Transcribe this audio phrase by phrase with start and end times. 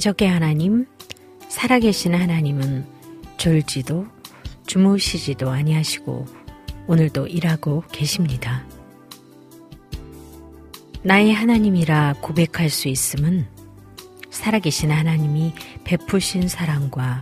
[0.00, 0.86] 기적의 하나님,
[1.50, 2.86] 살아계신 하나님은
[3.36, 4.06] 졸지도
[4.66, 6.24] 주무시지도 아니하시고
[6.86, 8.64] 오늘도 일하고 계십니다.
[11.02, 13.46] 나의 하나님이라 고백할 수 있음은
[14.30, 15.52] 살아계신 하나님이
[15.84, 17.20] 베푸신 사랑과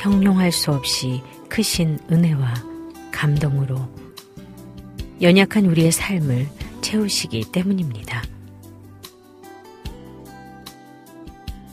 [0.00, 1.20] 형용할 수 없이
[1.50, 2.54] 크신 은혜와
[3.12, 3.86] 감동으로
[5.20, 6.48] 연약한 우리의 삶을
[6.80, 8.22] 채우시기 때문입니다.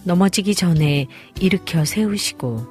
[0.05, 1.07] 넘어지기 전에
[1.39, 2.65] 일으켜 세우시고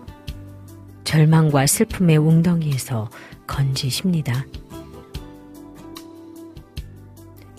[1.02, 3.10] 절망과 슬픔의 웅덩이에서
[3.46, 4.46] 건지십니다.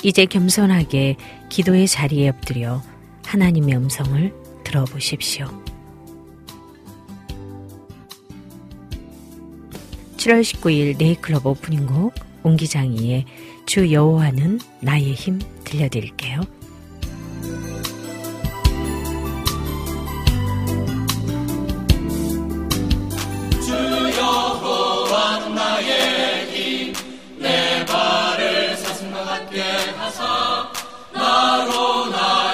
[0.01, 1.17] 이제 겸손하게
[1.49, 2.81] 기도의 자리에 엎드려
[3.25, 5.47] 하나님의 음성을 들어보십시오.
[10.17, 13.25] 7월 19일 네이클럽 오프닝 곡 옹기장이의
[13.65, 16.54] 주 여호와는 나의 힘 들려드릴게요.
[31.35, 32.44] 우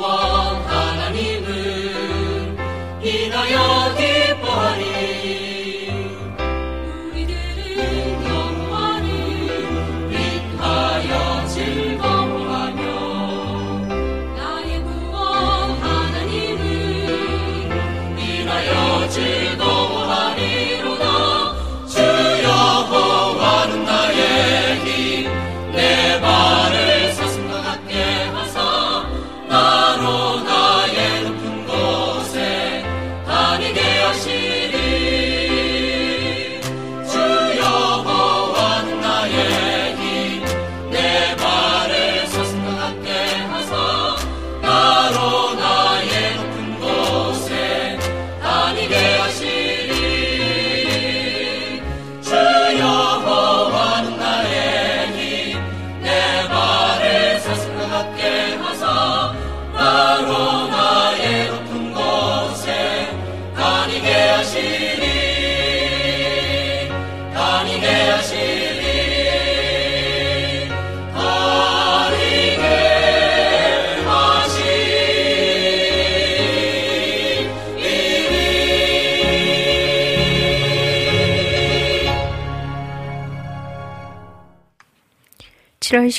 [0.00, 2.56] 하나님을
[3.02, 3.75] 이나여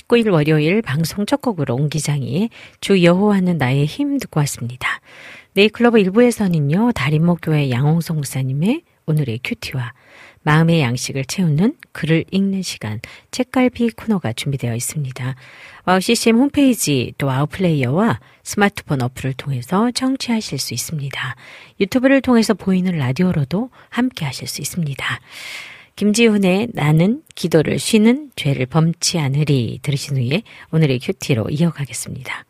[0.07, 2.49] 19일 월요일 방송 첫 곡으로 옹기장이
[2.79, 5.01] 주 여호와는 나의 힘 듣고 왔습니다.
[5.53, 9.93] 네잎클로버 1부에서는요, 다림목교회 양홍성 목사님의 오늘의 QT와
[10.43, 13.01] 마음의 양식을 채우는 글을 읽는 시간,
[13.31, 15.35] 책갈피 코너가 준비되어 있습니다.
[15.85, 21.35] 와우 CCM 홈페이지 또 와우 플레이어와 스마트폰 어플을 통해서 청취하실 수 있습니다.
[21.81, 25.19] 유튜브를 통해서 보이는 라디오로도 함께 하실 수 있습니다.
[25.97, 32.45] 김지훈의 나는 기도를 쉬는 죄를 범치 않으리 들으신 후에 오늘의 큐티로 이어가겠습니다.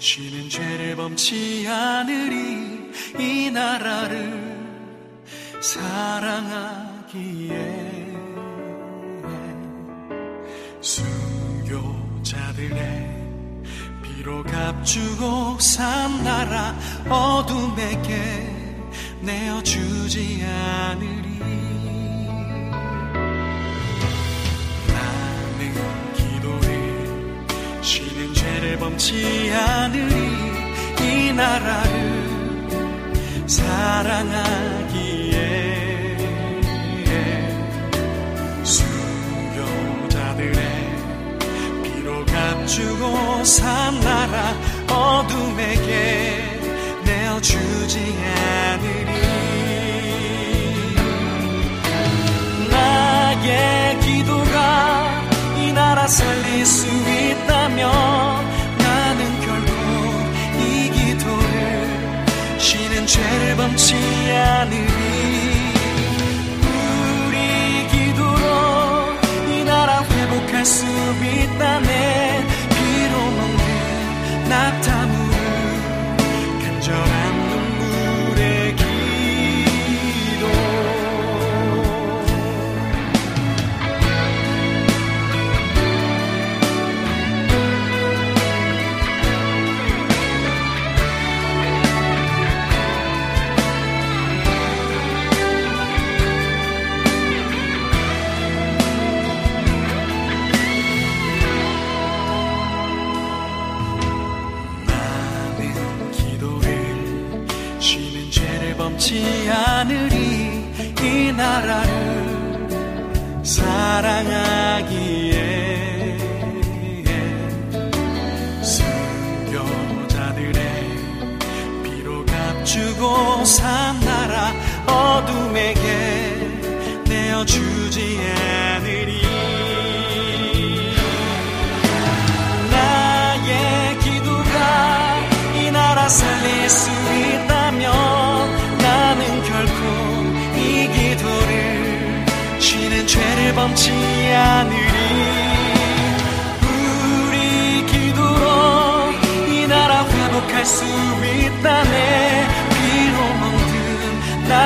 [0.00, 4.47] 쉬는 죄를 범치 않으리 이 나라를
[5.60, 7.48] 사랑하기에
[10.80, 12.78] 순교자들의
[14.02, 16.76] 비로 값주고 산 나라
[17.08, 18.54] 어둠에게
[19.20, 21.38] 내어주지 않으리.
[24.86, 25.74] 나는
[26.14, 30.14] 기도해 쉬는 죄를 범치 않으리.
[31.00, 32.28] 이 나라를
[33.48, 35.17] 사랑하기
[42.68, 44.54] 주고 산 나라
[44.90, 46.60] 어둠에게
[47.02, 48.14] 내어주지
[48.68, 49.10] 않으리.
[52.70, 55.22] 나의 기도가
[55.56, 57.90] 이 나라 살릴 수 있다면
[58.78, 59.72] 나는 결코
[60.60, 62.26] 이 기도를
[62.58, 63.94] 쉬는 죄를 범치
[64.30, 64.86] 않으리.
[67.24, 67.36] 우리
[67.88, 68.44] 기도로
[69.54, 71.87] 이 나라 회복할 수 있다네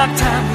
[0.02, 0.51] 멍든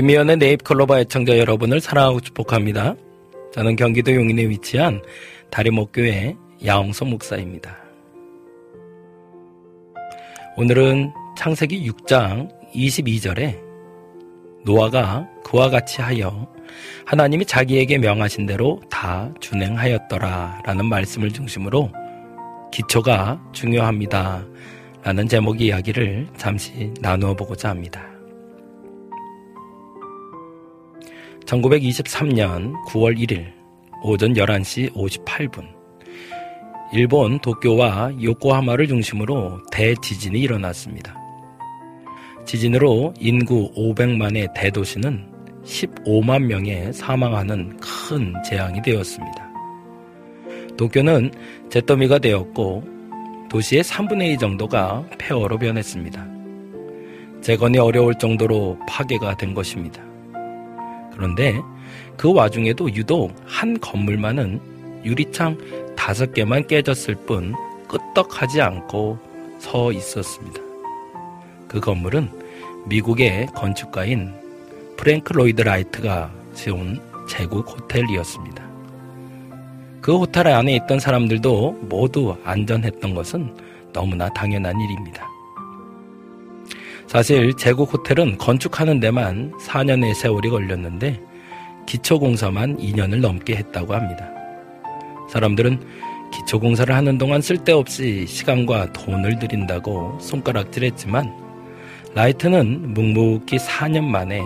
[0.00, 2.94] 김미연의 네잎클로버 애청자 여러분을 사랑하고 축복합니다.
[3.52, 5.02] 저는 경기도 용인에 위치한
[5.50, 7.76] 다리목교회 야홍서 목사입니다.
[10.56, 13.60] 오늘은 창세기 6장 22절에
[14.64, 16.50] 노아가 그와 같이 하여
[17.04, 21.92] 하나님이 자기에게 명하신 대로 다 준행하였더라 라는 말씀을 중심으로
[22.72, 24.46] 기초가 중요합니다
[25.02, 28.09] 라는 제목의 이야기를 잠시 나누어 보고자 합니다.
[31.46, 33.52] 1923년 9월 1일
[34.02, 35.80] 오전 11시 58분
[36.92, 41.14] 일본 도쿄와 요코하마를 중심으로 대지진이 일어났습니다.
[42.44, 45.30] 지진으로 인구 500만의 대도시는
[45.64, 49.50] 15만 명의 사망하는 큰 재앙이 되었습니다.
[50.76, 51.30] 도쿄는
[51.70, 52.82] 잿더미가 되었고
[53.50, 56.26] 도시의 3분의 2 정도가 폐허로 변했습니다.
[57.40, 60.09] 재건이 어려울 정도로 파괴가 된 것입니다.
[61.14, 61.60] 그런데
[62.16, 64.60] 그 와중에도 유독 한 건물만은
[65.04, 65.56] 유리창
[65.96, 67.54] 다섯 개만 깨졌을 뿐
[67.88, 69.18] 끄떡하지 않고
[69.58, 70.60] 서 있었습니다.
[71.68, 72.30] 그 건물은
[72.86, 74.32] 미국의 건축가인
[74.96, 78.68] 프랭크 로이드 라이트가 지은 제국 호텔이었습니다.
[80.00, 83.54] 그 호텔 안에 있던 사람들도 모두 안전했던 것은
[83.92, 85.28] 너무나 당연한 일입니다.
[87.10, 91.20] 사실 제국 호텔은 건축하는 데만 4년의 세월이 걸렸는데
[91.84, 94.30] 기초공사만 2년을 넘게 했다고 합니다.
[95.28, 95.82] 사람들은
[96.32, 101.34] 기초공사를 하는 동안 쓸데없이 시간과 돈을 들인다고 손가락질했지만
[102.14, 104.40] 라이트는 묵묵히 4년 만에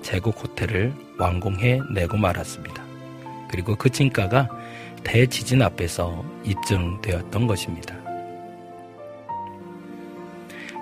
[0.00, 2.84] 제국 호텔을 완공해 내고 말았습니다.
[3.50, 4.48] 그리고 그 진가가
[5.02, 7.95] 대지진 앞에서 입증되었던 것입니다.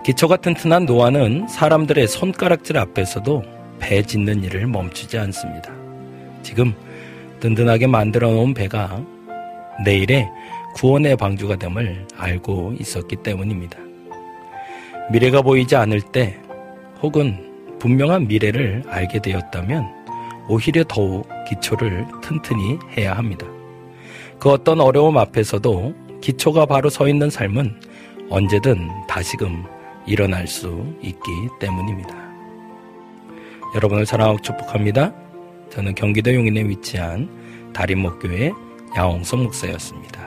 [0.04, 3.42] 기초가 튼튼한 노아는 사람들의 손가락질 앞에서도
[3.78, 5.73] 배 짓는 일을 멈추지 않습니다.
[6.42, 6.75] 지금
[7.40, 9.02] 든든하게 만들어 놓은 배가
[9.82, 10.28] 내일의
[10.75, 13.78] 구원의 방주가 됨을 알고 있었기 때문입니다.
[15.11, 16.37] 미래가 보이지 않을 때
[17.00, 19.87] 혹은 분명한 미래를 알게 되었다면
[20.50, 23.46] 오히려 더욱 기초를 튼튼히 해야 합니다.
[24.38, 27.80] 그 어떤 어려움 앞에서도 기초가 바로 서 있는 삶은
[28.28, 29.64] 언제든 다시금
[30.06, 31.30] 일어날 수 있기
[31.61, 32.14] 때문입니다.
[33.75, 35.12] 여러분을 사랑하고 축복합니다.
[35.70, 37.28] 저는 경기도 용인에 위치한
[37.73, 38.52] 다림목교회
[38.96, 40.24] 야홍성 목사였습니다.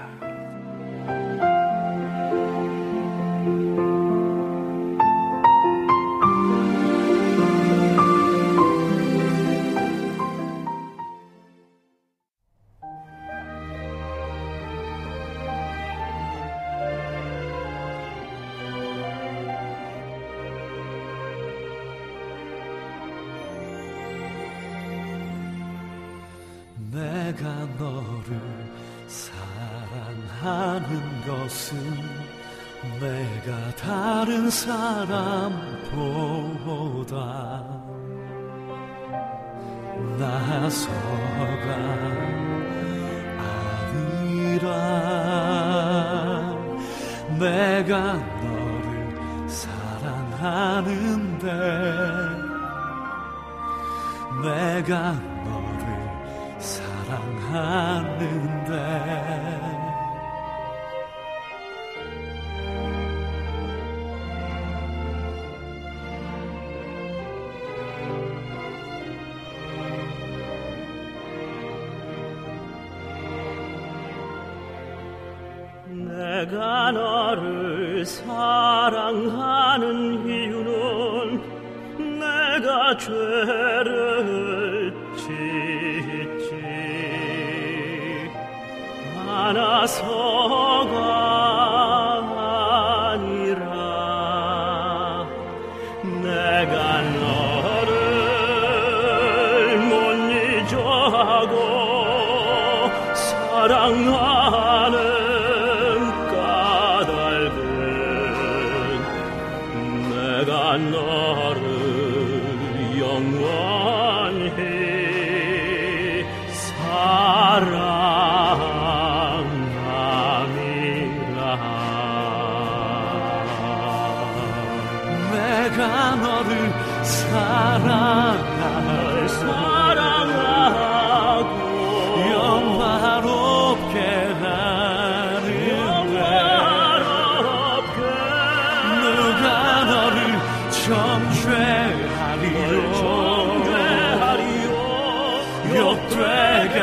[145.76, 146.80] 욕되게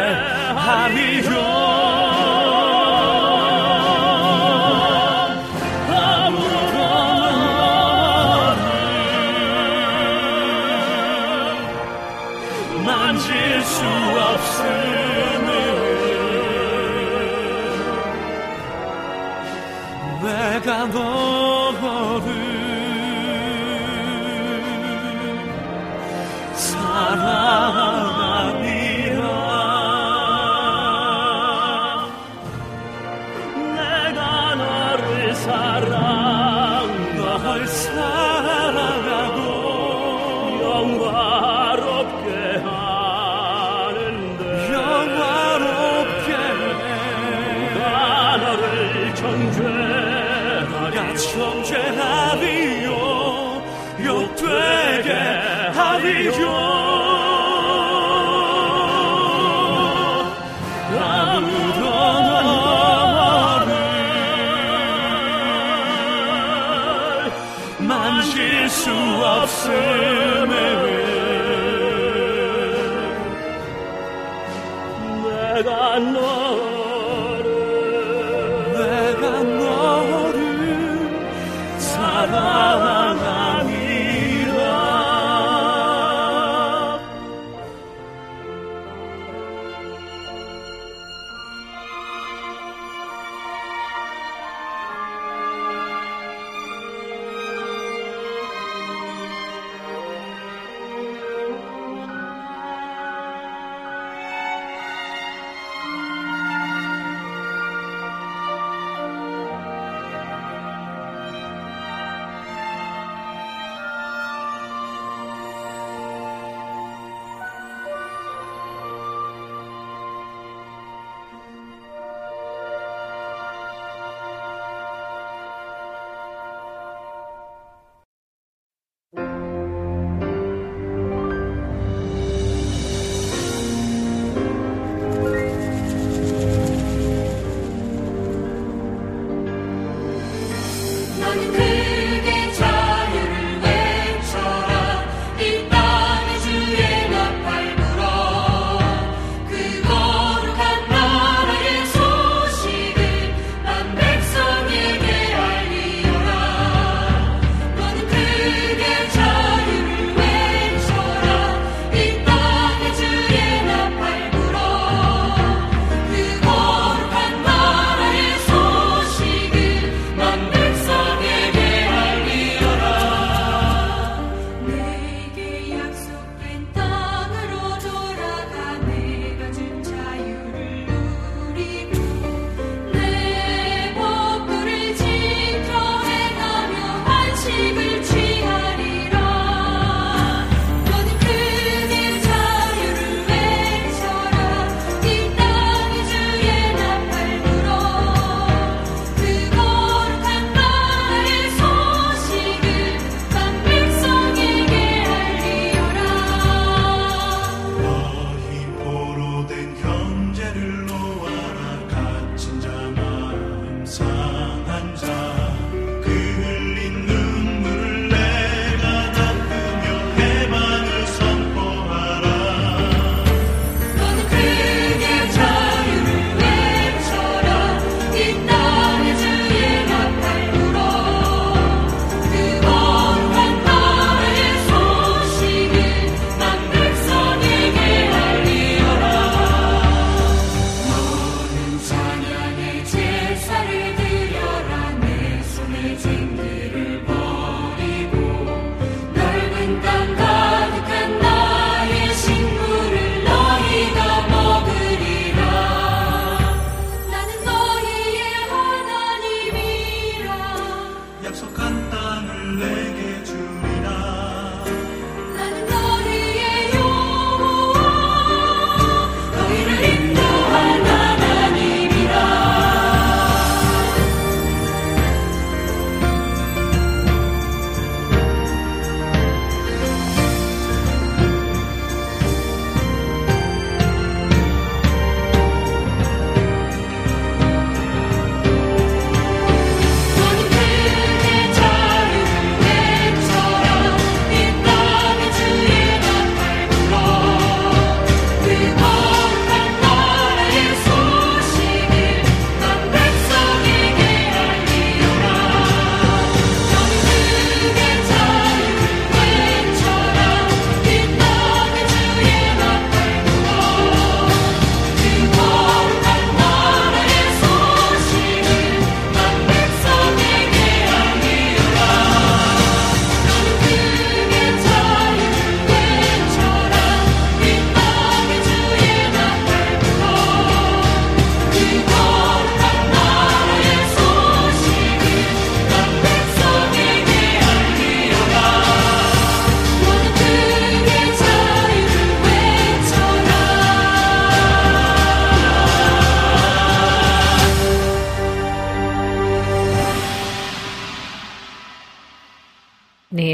[0.54, 2.13] 하리요.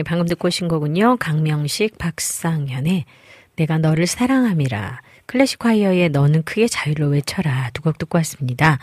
[0.00, 1.18] 네, 방금 듣고 오신 거군요.
[1.18, 3.04] 강명식, 박상현의
[3.56, 5.02] 내가 너를 사랑함이라.
[5.26, 7.68] 클래식 콰이어의 너는 크게 자유를 외쳐라.
[7.74, 8.78] 두 곡 듣고 왔습니다.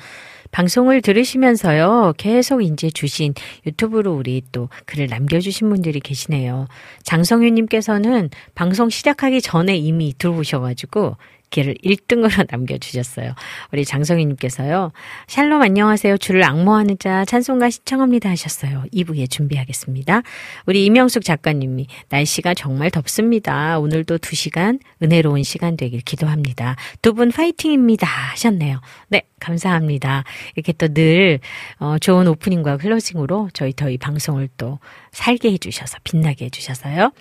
[0.52, 3.34] 방송을 들으시면서요, 계속 이제 주신
[3.66, 6.68] 유튜브로 우리 또 글을 남겨주신 분들이 계시네요.
[7.02, 11.18] 장성윤님께서는 방송 시작하기 전에 이미 들어오셔가지고
[11.50, 13.34] 기를 1등으로 남겨주셨어요.
[13.72, 14.92] 우리 장성희님께서요.
[15.28, 16.18] 샬롬 안녕하세요.
[16.18, 18.84] 주를 악모하는 자 찬송가 시청합니다 하셨어요.
[18.94, 20.22] 2부에 준비하겠습니다.
[20.66, 23.80] 우리 이명숙 작가님이 날씨가 정말 덥습니다.
[23.80, 26.76] 오늘도 2시간 은혜로운 시간 되길 기도합니다.
[27.02, 28.80] 두 분 파이팅입니다 하셨네요.
[29.08, 30.24] 네, 감사합니다.
[30.56, 31.40] 이렇게 또늘
[31.80, 34.80] 어, 좋은 오프닝과 클로징으로 저희 더이 방송을 또
[35.12, 37.12] 살게 해주셔서 빛나게 해주셔서요.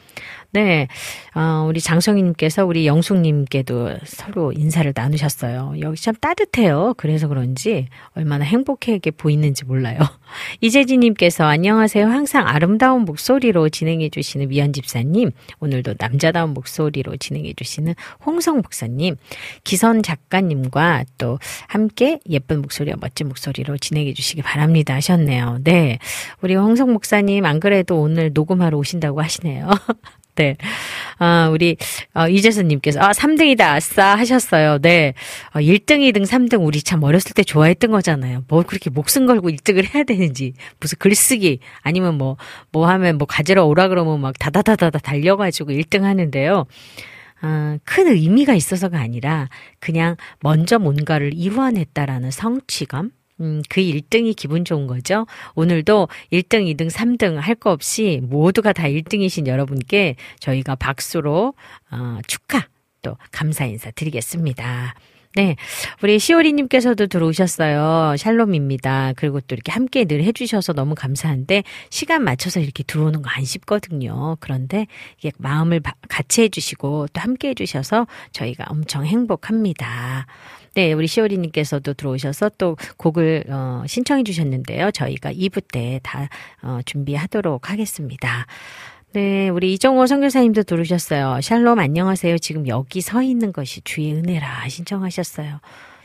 [0.57, 0.88] 네,
[1.35, 5.75] 어, 우리 장성희님께서 우리 영숙님께도 서로 인사를 나누셨어요.
[5.81, 6.95] 여기 참 따뜻해요.
[6.97, 9.99] 그래서 그런지 얼마나 행복하게 보이는지 몰라요.
[10.62, 12.07] 이재진님께서 안녕하세요.
[12.07, 19.16] 항상 아름다운 목소리로 진행해주시는 미연 집사님, 오늘도 남자다운 목소리로 진행해주시는 홍성 목사님,
[19.62, 21.38] 기선 작가님과 또
[21.69, 25.59] 함께 예쁜 목소리와 멋진 목소리로 진행해주시기 바랍니다 하셨네요.
[25.64, 25.99] 네,
[26.40, 29.69] 우리 홍성 목사님 안 그래도 오늘 녹음하러 오신다고 하시네요.
[30.37, 30.57] 네.
[31.18, 31.77] 아, 우리,
[32.14, 34.79] 어, 이재선님께서, 아, 3등이다, 아싸, 하셨어요.
[34.79, 35.14] 네.
[35.55, 38.44] 어, 1등, 2등, 3등, 우리 참 어렸을 때 좋아했던 거잖아요.
[38.49, 42.37] 뭐 그렇게 목숨 걸고 1등을 해야 되는지, 무슨 글쓰기, 아니면 뭐,
[42.70, 46.66] 뭐 하면 뭐 가지러 오라 그러면 막 다다다다다 달려가지고 1등 하는데요.
[47.40, 49.49] 아, 큰 의미가 있어서가 아니라,
[49.81, 53.11] 그냥 먼저 뭔가를 이루어냈다라는 성취감?
[53.40, 55.27] 음, 그 1등이 기분 좋은 거죠.
[55.55, 61.55] 오늘도 1등, 2등, 3등 할 거 없이 모두가 다 1등이신 여러분께 저희가 박수로
[61.90, 62.66] 어, 축하
[63.03, 64.94] 또 감사 인사 드리겠습니다.
[65.37, 65.55] 네.
[66.03, 68.16] 우리 시오리님께서도 들어오셨어요.
[68.16, 69.12] 샬롬입니다.
[69.16, 74.38] 그리고 또 이렇게 함께 늘 해주셔서 너무 감사한데, 시간 맞춰서 이렇게 들어오는 거 안 쉽거든요.
[74.40, 74.87] 그런데
[75.18, 80.25] 이게 마음을 같이 해주시고 또 함께 해주셔서 저희가 엄청 행복합니다.
[80.75, 84.90] 네, 우리 시오리님께서도 들어오셔서 또 곡을 어, 신청해 주셨는데요.
[84.90, 86.29] 저희가 2부 때 다
[86.62, 88.46] 어, 준비하도록 하겠습니다.
[89.12, 91.40] 네, 우리 이정호 선교사님도 들어오셨어요.
[91.40, 92.38] 샬롬 안녕하세요.
[92.38, 95.61] 지금 여기 서 있는 것이 주의 은혜라 신청하셨어요.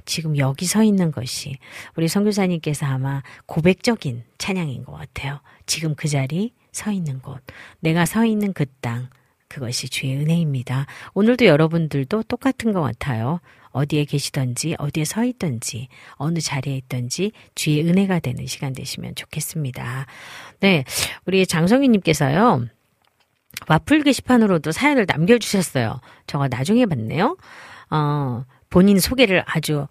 [0.05, 1.57] 지금 여기 서 있는 것이
[1.97, 5.41] 우리 선교사님께서 아마 고백적인 찬양인 것 같아요.
[5.65, 7.41] 지금 그 자리 서 있는 곳,
[7.81, 9.09] 내가 서 있는 그 땅,
[9.49, 10.85] 그것이 주의 은혜입니다.
[11.13, 13.41] 오늘도 여러분들도 똑같은 것 같아요.
[13.71, 20.05] 어디에 계시던지, 어디에 서 있던지, 어느 자리에 있던지 주의 은혜가 되는 시간 되시면 좋겠습니다.
[20.61, 20.85] 네.
[21.25, 22.67] 우리 장성희님께서요.
[23.67, 25.99] 와플 게시판으로도 사연을 남겨주셨어요.
[26.27, 27.37] 저가 나중에 봤네요.
[27.89, 29.87] 어, 본인 소개를 아주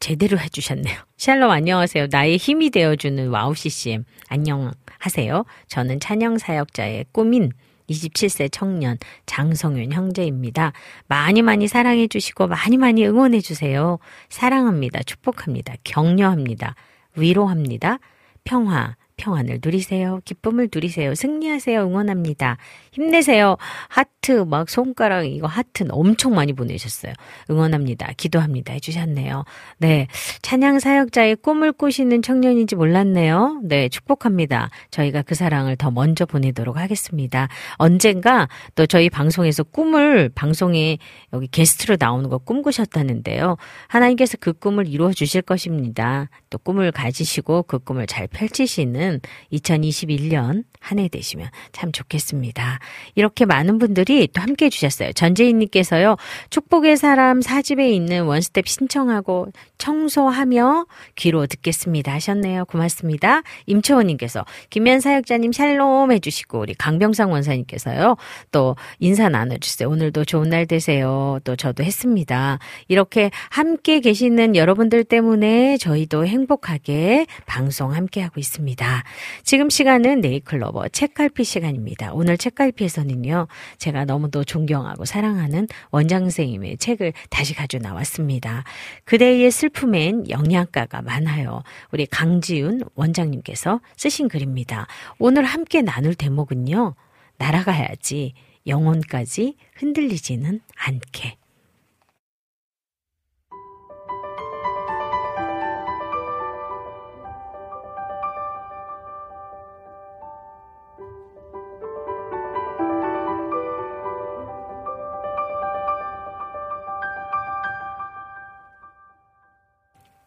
[0.00, 0.96] 제대로 해주셨네요.
[1.16, 2.08] 샬롬 안녕하세요.
[2.10, 5.44] 나의 힘이 되어주는 와우 CCM 안녕하세요.
[5.68, 7.52] 저는 찬양 사역자의 꿈인
[7.88, 10.72] 27세 청년 장성윤 형제입니다.
[11.06, 13.98] 많이 많이 사랑해 주시고 많이 많이 응원해 주세요.
[14.28, 15.02] 사랑합니다.
[15.04, 15.74] 축복합니다.
[15.84, 16.74] 격려합니다.
[17.14, 17.98] 위로합니다.
[18.44, 20.20] 평화, 평안을 누리세요.
[20.24, 21.14] 기쁨을 누리세요.
[21.14, 21.80] 승리하세요.
[21.80, 22.58] 응원합니다.
[22.92, 23.56] 힘내세요.
[23.88, 27.12] 하트, 막 손가락, 이거 하트 엄청 많이 보내셨어요.
[27.50, 28.12] 응원합니다.
[28.16, 28.74] 기도합니다.
[28.74, 29.44] 해주셨네요.
[29.78, 30.06] 네.
[30.42, 33.60] 찬양 사역자의 꿈을 꾸시는 청년인지 몰랐네요.
[33.64, 33.88] 네.
[33.88, 34.70] 축복합니다.
[34.90, 37.48] 저희가 그 사랑을 더 먼저 보내도록 하겠습니다.
[37.76, 40.98] 언젠가 또 저희 방송에서 꿈을 방송에
[41.32, 43.56] 여기 게스트로 나오는 거 꿈꾸셨다는데요.
[43.88, 46.28] 하나님께서 그 꿈을 이루어 주실 것입니다.
[46.50, 49.20] 또 꿈을 가지시고 그 꿈을 잘 펼치시는 있는
[49.52, 52.78] 2021년 한 해 되시면 참 좋겠습니다.
[53.16, 55.12] 이렇게 많은 분들이 또 함께 해주셨어요.
[55.12, 56.16] 전재인님께서요,
[56.48, 62.64] 축복의 사람 사집에 있는 원스텝 신청하고 청소하며 귀로 듣겠습니다 하셨네요.
[62.66, 63.42] 고맙습니다.
[63.66, 68.16] 임채원님께서 김현 사역자님 샬롬 해주시고 우리 강병상 원사님께서요
[68.52, 69.88] 또 인사 나눠주세요.
[69.90, 71.40] 오늘도 좋은 날 되세요.
[71.44, 72.58] 또 저도 했습니다.
[72.88, 78.95] 이렇게 함께 계시는 여러분들 때문에 저희도 행복하게 방송 함께 하고 있습니다.
[79.42, 82.12] 지금 시간은 네이클로버 책갈피 시간입니다.
[82.12, 83.46] 오늘 책갈피에서는요,
[83.78, 88.64] 제가 너무도 존경하고 사랑하는 원장 선생님의 책을 다시 가져 나왔습니다.
[89.04, 91.62] 그대의 슬픔엔 영양가가 많아요.
[91.92, 94.86] 우리 강지윤 원장님께서 쓰신 글입니다.
[95.18, 96.94] 오늘 함께 나눌 대목은요,
[97.38, 98.34] 날아가야지
[98.66, 101.36] 영혼까지 흔들리지는 않게.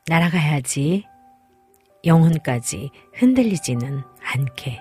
[0.10, 1.06] 날아가야지
[2.04, 4.80] 영혼까지 흔들리지는 않게.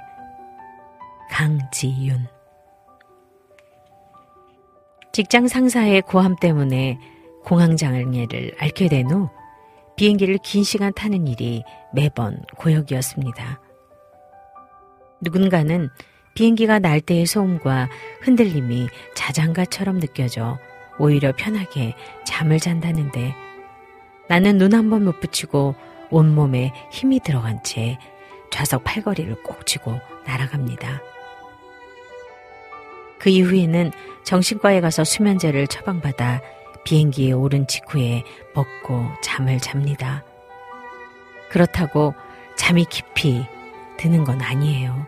[1.30, 2.26] 강지윤
[5.12, 6.98] 직장 상사의 고함 때문에
[7.44, 9.28] 공황장애를 앓게 된 후
[9.96, 11.62] 비행기를 긴 시간 타는 일이
[11.92, 13.60] 매번 고역이었습니다.
[15.20, 15.90] 누군가는
[16.34, 17.88] 비행기가 날 때의 소음과
[18.22, 20.58] 흔들림이 자장가처럼 느껴져
[20.98, 23.34] 오히려 편하게 잠을 잔다는데
[24.28, 25.74] 나는 눈 한 번 못 붙이고
[26.10, 27.98] 온몸에 힘이 들어간 채
[28.50, 31.02] 좌석 팔걸이를 꼭 쥐고 날아갑니다.
[33.18, 33.90] 그 이후에는
[34.24, 36.40] 정신과에 가서 수면제를 처방받아
[36.84, 38.22] 비행기에 오른 직후에
[38.54, 40.24] 먹고 잠을 잡니다.
[41.50, 42.14] 그렇다고
[42.56, 43.44] 잠이 깊이
[43.96, 45.06] 드는 건 아니에요.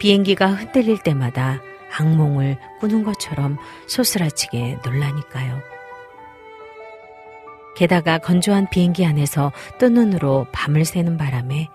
[0.00, 1.60] 비행기가 흔들릴 때마다
[1.96, 5.60] 악몽을 꾸는 것처럼 소스라치게 놀라니까요.
[7.74, 11.68] 게다가 건조한 비행기 안에서 뜬 눈으로 밤을 새는 바람에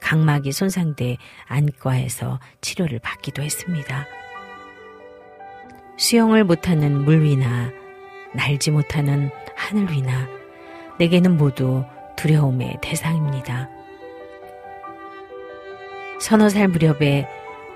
[0.00, 4.06] 각막이 손상돼 안과에서 치료를 받기도 했습니다.
[5.96, 7.70] 수영을 못하는 물 위나
[8.34, 10.28] 날지 못하는 하늘 위나
[10.98, 11.84] 내게는 모두
[12.16, 13.68] 두려움의 대상입니다.
[16.20, 17.28] 서너 살 무렵에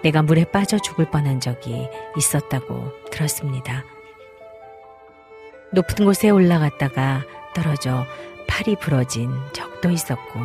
[0.02, 3.84] 내가 물에 빠져 죽을 뻔한 적이 있었다고 들었습니다.
[5.72, 8.06] 높은 곳에 올라갔다가 떨어져
[8.46, 10.40] 팔이 부러진 적도 있었고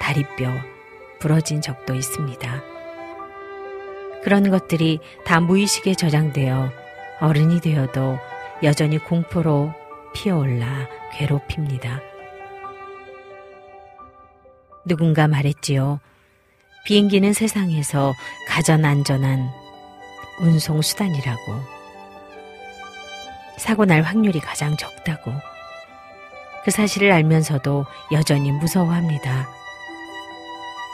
[0.00, 0.50] 다리뼈
[1.18, 2.62] 부러진 적도 있습니다.
[4.22, 6.70] 그런 것들이 다 무의식에 저장되어
[7.20, 8.18] 어른이 되어도
[8.62, 9.72] 여전히 공포로
[10.14, 12.00] 피어올라 괴롭힙니다.
[14.84, 16.00] 누군가 말했지요.
[16.86, 18.14] 비행기는 세상에서
[18.48, 19.50] 가장 안전한
[20.40, 21.78] 운송수단이라고.
[23.58, 25.32] 사고 날 확률이 가장 적다고.
[26.68, 29.48] 그 사실을 알면서도 여전히 무서워합니다.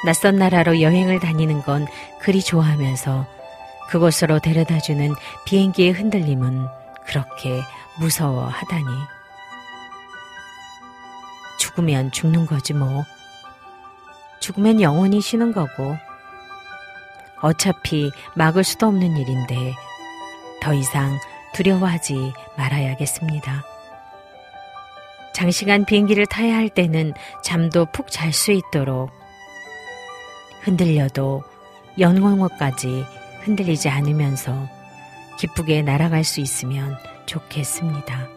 [0.06, 1.88] 낯선 나라로 여행을 다니는 건
[2.20, 3.26] 그리 좋아하면서
[3.88, 5.12] 그곳으로 데려다주는
[5.46, 6.68] 비행기의 흔들림은
[7.04, 7.60] 그렇게
[7.98, 8.84] 무서워하다니.
[11.58, 13.02] 죽으면 죽는 거지 뭐.
[14.38, 15.96] 죽으면 영원히 쉬는 거고.
[17.42, 19.74] 어차피 막을 수도 없는 일인데
[20.62, 21.18] 더 이상
[21.52, 23.73] 두려워하지 말아야겠습니다.
[25.34, 29.10] 장시간 비행기를 타야 할 때는 잠도 푹 잘 수 있도록
[30.62, 31.42] 흔들려도
[31.98, 33.04] 연공어까지
[33.42, 34.66] 흔들리지 않으면서
[35.38, 38.33] 기쁘게 날아갈 수 있으면 좋겠습니다.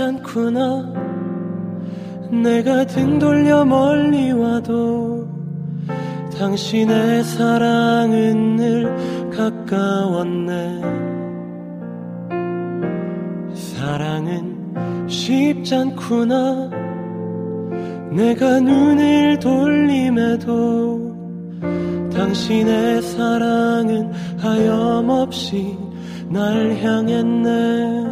[0.00, 0.92] 않구나.
[2.30, 5.28] 내가 등 돌려 멀리 와도
[6.38, 10.80] 당신의 사랑은 늘 가까웠네.
[13.54, 16.70] 사랑은 쉽지 않구나.
[18.12, 21.12] 내가 눈을 돌림에도
[22.14, 25.76] 당신의 사랑은 하염없이
[26.28, 28.11] 날 향했네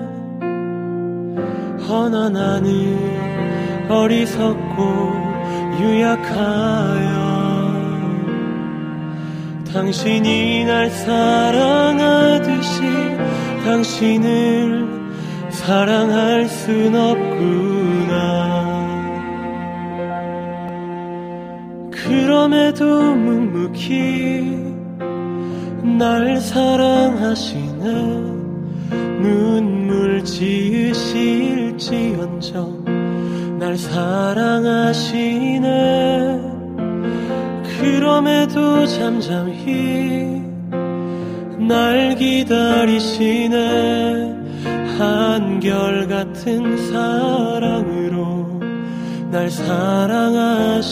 [1.90, 5.12] 나는 어리석고
[5.80, 7.18] 유약하여
[9.72, 12.82] 당신이 날 사랑하듯이
[13.64, 14.88] 당신을
[15.50, 18.60] 사랑할 순 없구나.
[21.90, 24.74] 그럼에도 묵묵히
[25.98, 28.39] 날 사랑하시네
[29.22, 30.80] 눈물 지으실지언정
[33.58, 35.20] 날 사랑하시네.
[37.80, 40.42] 그럼에도 잠잠히
[41.58, 43.60] 날 기다리시네.
[45.00, 48.60] 한결같은 사랑으로
[49.30, 50.90] 날 사랑하시네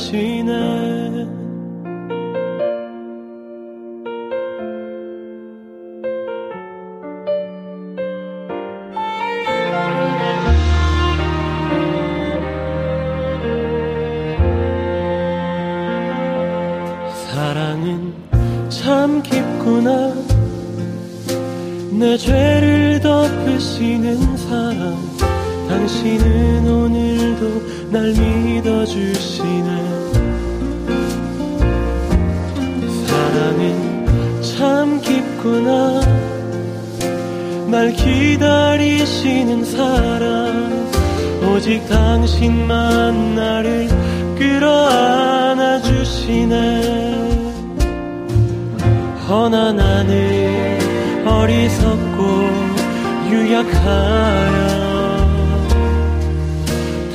[25.98, 29.68] 당신은 오늘도 날 믿어주시네.
[33.04, 36.00] 사랑은 참 깊구나.
[37.68, 40.88] 날 기다리시는 사랑
[41.52, 43.88] 오직 당신만 나를
[44.38, 47.26] 끌어안아 주시네.
[49.28, 52.22] 허나 나는 어리석고
[53.30, 54.77] 유약하여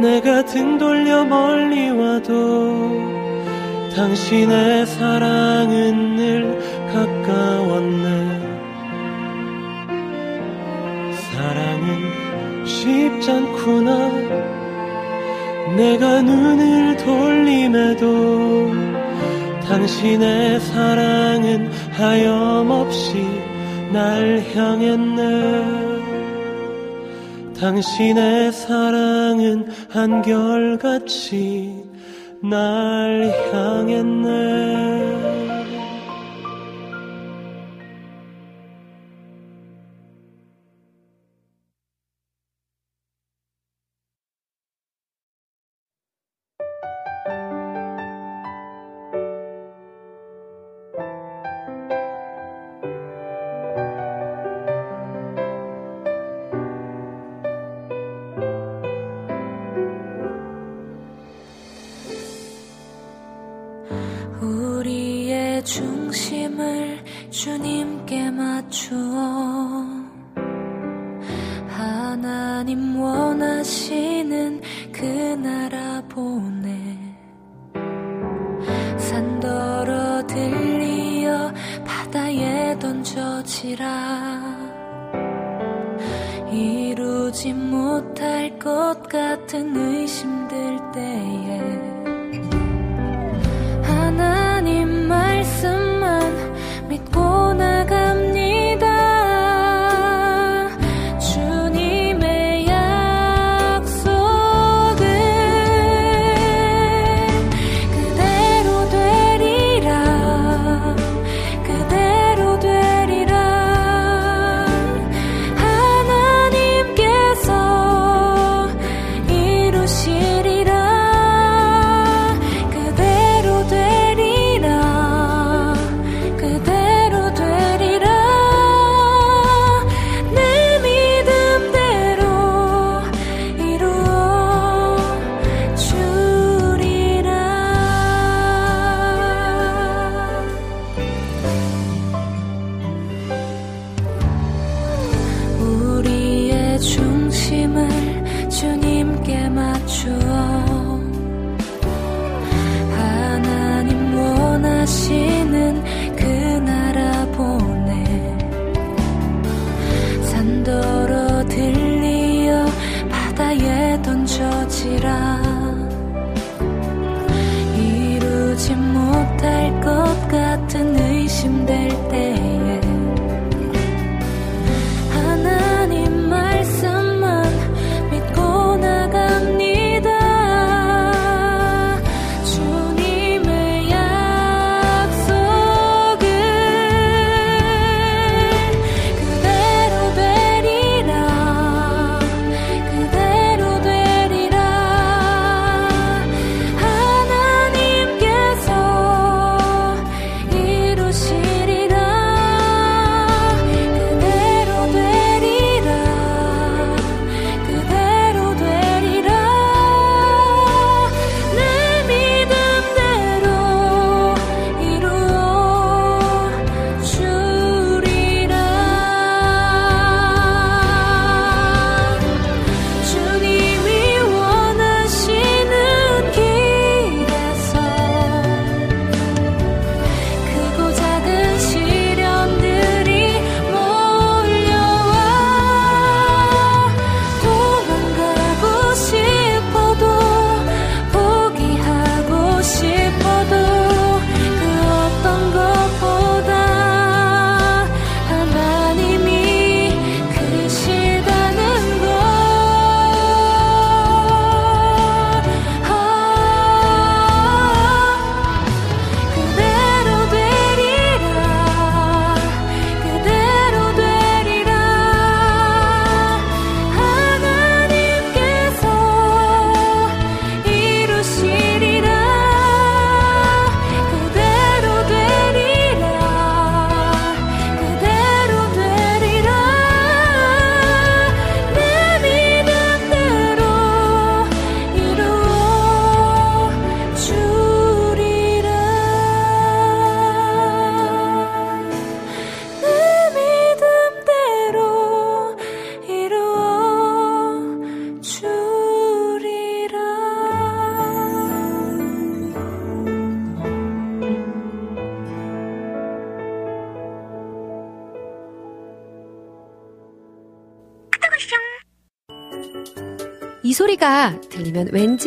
[0.00, 2.98] 내가 등 돌려 멀리 와도
[3.96, 6.58] 당신의 사랑은 늘
[6.92, 8.48] 가까웠네.
[11.32, 14.10] 사랑은 쉽지 않구나.
[15.76, 18.70] 내가 눈을 돌림에도
[19.66, 23.26] 당신의 사랑은 하염없이
[23.92, 25.88] 날 향했네.
[27.60, 29.66] 당신의 사랑은
[29.98, 31.84] 한결같이
[32.40, 34.87] 날 향했네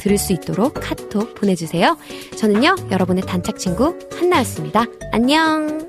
[0.00, 1.96] 들을 수 있도록 카톡 보내주세요.
[2.36, 4.86] 저는요, 여러분의 단짝 친구 한나였습니다.
[5.12, 5.88] 안녕!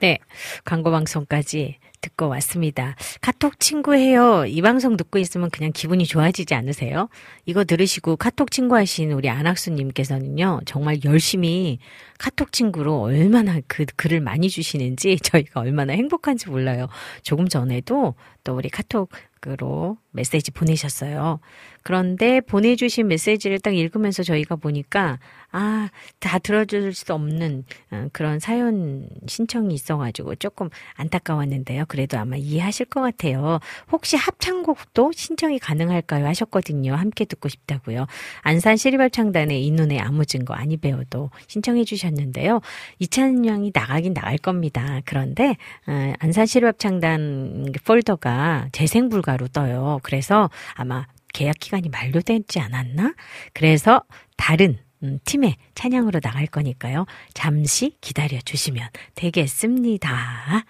[0.00, 0.18] 네,
[0.64, 2.94] 광고 방송까지 듣고 왔습니다.
[3.20, 4.46] 카톡 친구해요.
[4.46, 7.08] 이 방송 듣고 있으면 그냥 기분이 좋아지지 않으세요?
[7.46, 11.78] 이거 들으시고 카톡 친구하신 우리 안학수님께서는요, 정말 열심히
[12.18, 16.88] 카톡 친구로 얼마나 그 글을 많이 주시는지 저희가 얼마나 행복한지 몰라요.
[17.22, 21.40] 조금 전에도 또 우리 카톡으로 메시지 보내셨어요.
[21.88, 25.18] 그런데 보내주신 메시지를 딱 읽으면서 저희가 보니까
[25.50, 25.88] 아,
[26.20, 31.86] 다 들어줄 수 없는 어, 그런 사연 신청이 있어가지고 조금 안타까웠는데요.
[31.88, 33.60] 그래도 아마 이해하실 것 같아요.
[33.90, 36.26] 혹시 합창곡도 신청이 가능할까요?
[36.26, 36.94] 하셨거든요.
[36.94, 38.04] 함께 듣고 싶다고요.
[38.42, 42.60] 안산 시리발창단의 이 눈에 아무 증거 아니 배워도 신청해 주셨는데요.
[42.98, 45.00] 이찬양이 나가긴 나갈 겁니다.
[45.06, 50.00] 그런데 어, 안산 시리발창단 폴더가 재생 불가로 떠요.
[50.02, 53.14] 그래서 아마 계약 기간이 만료되지 않았나?
[53.52, 54.02] 그래서
[54.36, 57.06] 다른 음, 팀의 찬양으로 나갈 거니까요.
[57.32, 60.64] 잠시 기다려 주시면 되겠습니다.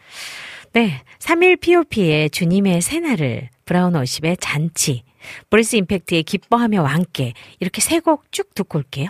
[0.73, 1.03] 네.
[1.19, 5.03] 3일 POP의 주님의 새날을 브라운 워십의 잔치,
[5.51, 9.09] 브리스 임팩트의 기뻐하며 함께 이렇게 세 곡 쭉 듣고 올게요.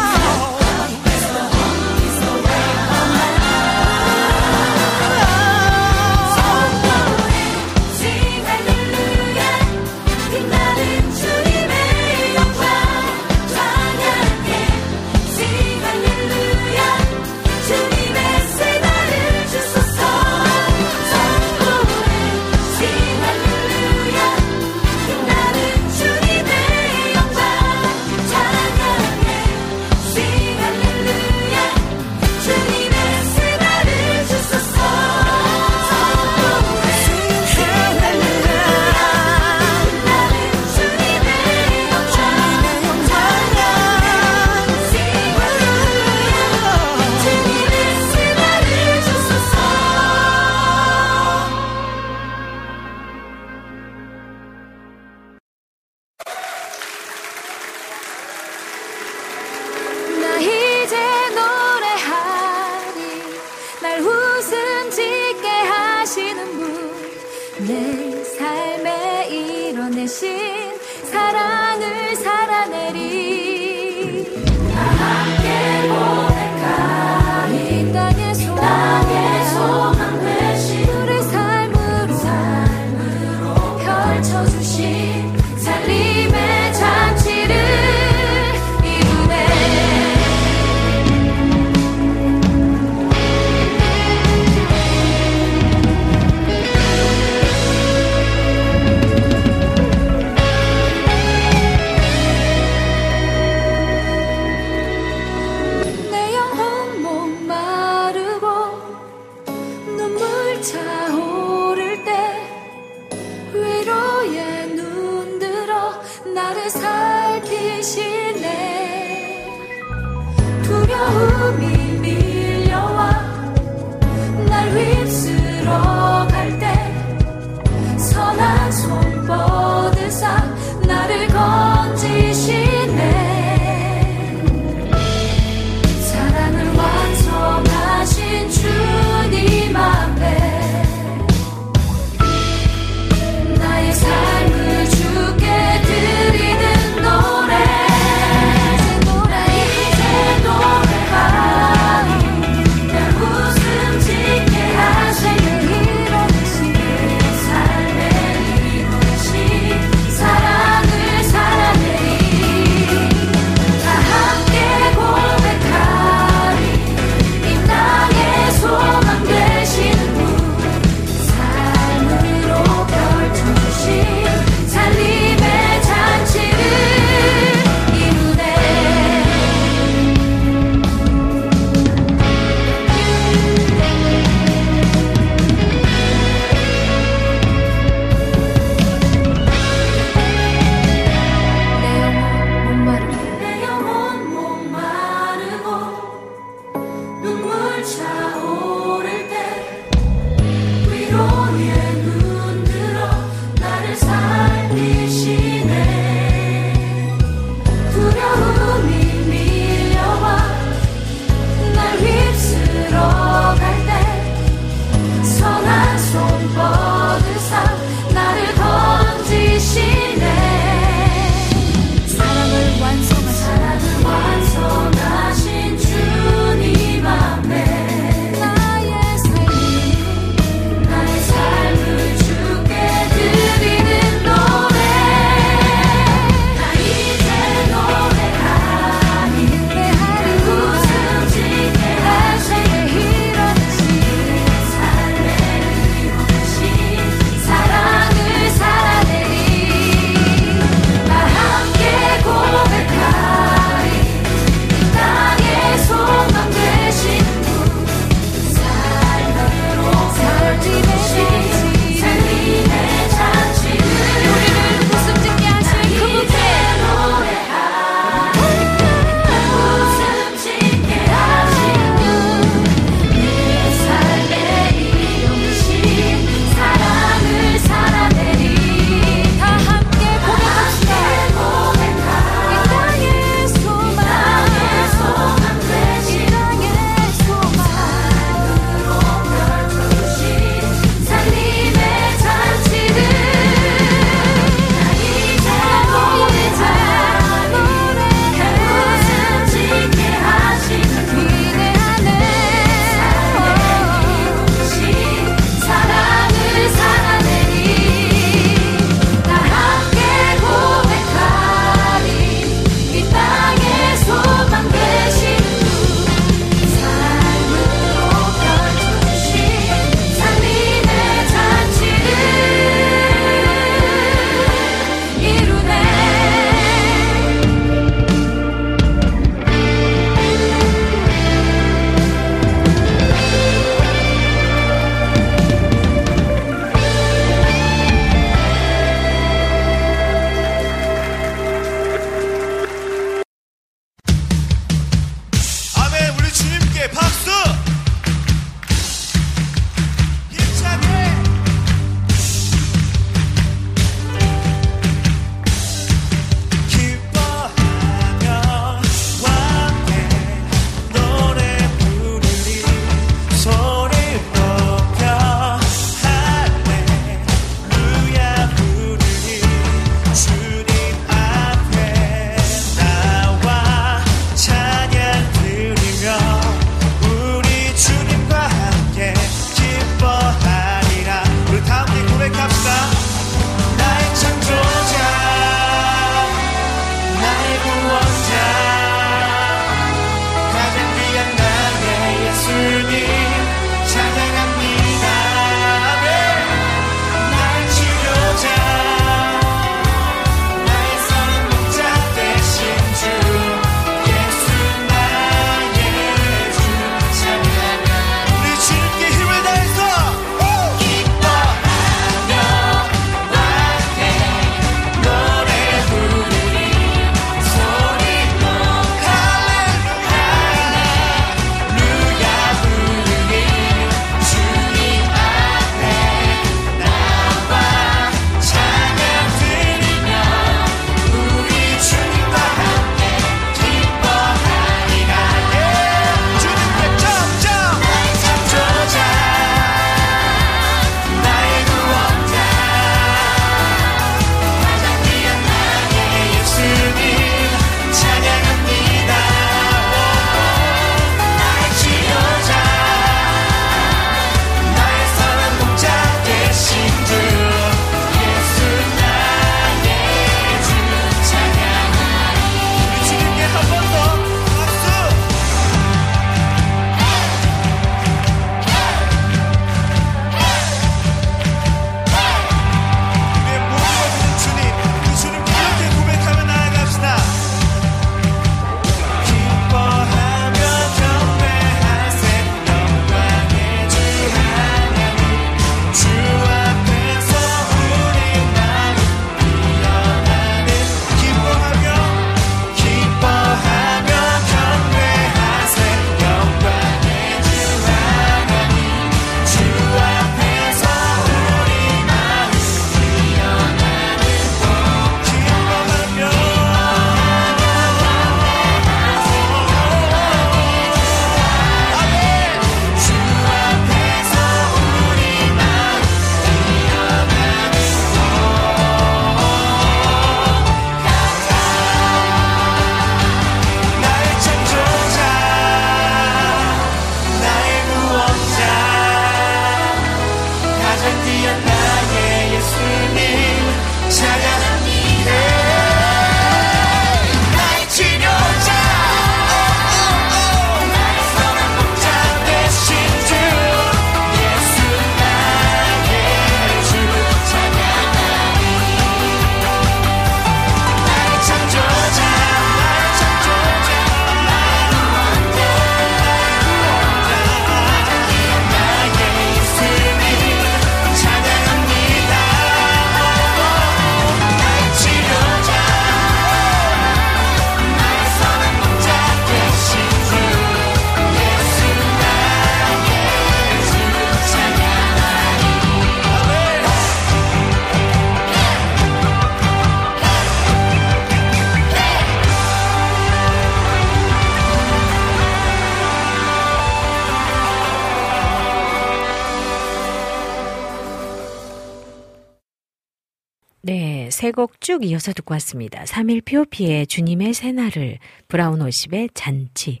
[593.82, 596.04] 네, 세 곡 쭉 이어서 듣고 왔습니다.
[596.04, 598.18] 3일 POP의 주님의 새날을,
[598.48, 600.00] 브라운 워십의 잔치,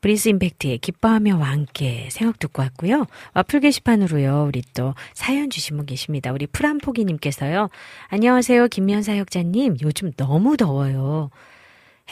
[0.00, 3.06] 브리스 임팩트의 기뻐하며와 함께 세 곡 듣고 왔고요.
[3.34, 4.44] 와플 게시판으로요.
[4.48, 6.32] 우리 또 사연 주신 분 계십니다.
[6.32, 7.68] 우리 프란포기님께서요.
[8.08, 8.68] 안녕하세요.
[8.68, 9.76] 김면 사역자님.
[9.82, 11.30] 요즘 너무 더워요.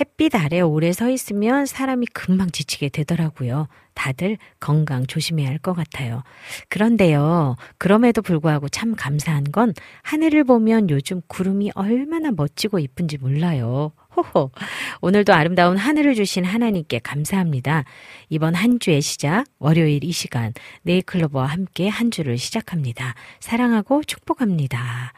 [0.00, 3.68] 햇빛 아래 오래 서 있으면 사람이 금방 지치게 되더라고요.
[3.94, 6.22] 다들 건강 조심해야 할 것 같아요.
[6.68, 13.92] 그런데요, 그럼에도 불구하고 참 감사한 건 하늘을 보면 요즘 구름이 얼마나 멋지고 이쁜지 몰라요.
[14.16, 14.52] 호호.
[15.00, 17.84] 오늘도 아름다운 하늘을 주신 하나님께 감사합니다.
[18.28, 23.14] 이번 한 주의 시작, 월요일 이 시간, 네이클로버와 함께 한 주를 시작합니다.
[23.40, 25.12] 사랑하고 축복합니다.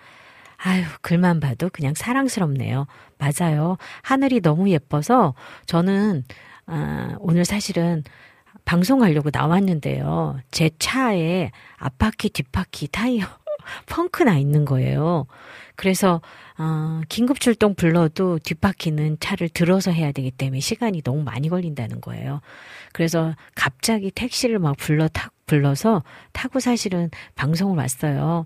[0.62, 2.86] 아유, 글만 봐도 그냥 사랑스럽네요.
[3.18, 3.78] 맞아요.
[4.02, 5.34] 하늘이 너무 예뻐서
[5.66, 6.24] 저는,
[6.66, 8.04] 아, 오늘 사실은
[8.66, 10.38] 방송하려고 나왔는데요.
[10.50, 13.24] 제 차에 앞바퀴, 뒷바퀴 타이어
[13.86, 15.26] 펑크 나 있는 거예요.
[15.80, 16.20] 그래서
[16.58, 22.42] 어, 긴급 출동 불러도 뒷바퀴는 차를 들어서 해야 되기 때문에 시간이 너무 많이 걸린다는 거예요.
[22.92, 26.02] 그래서 갑자기 택시를 막 불러 타, 불러서
[26.32, 28.44] 타고 사실은 방송을 왔어요.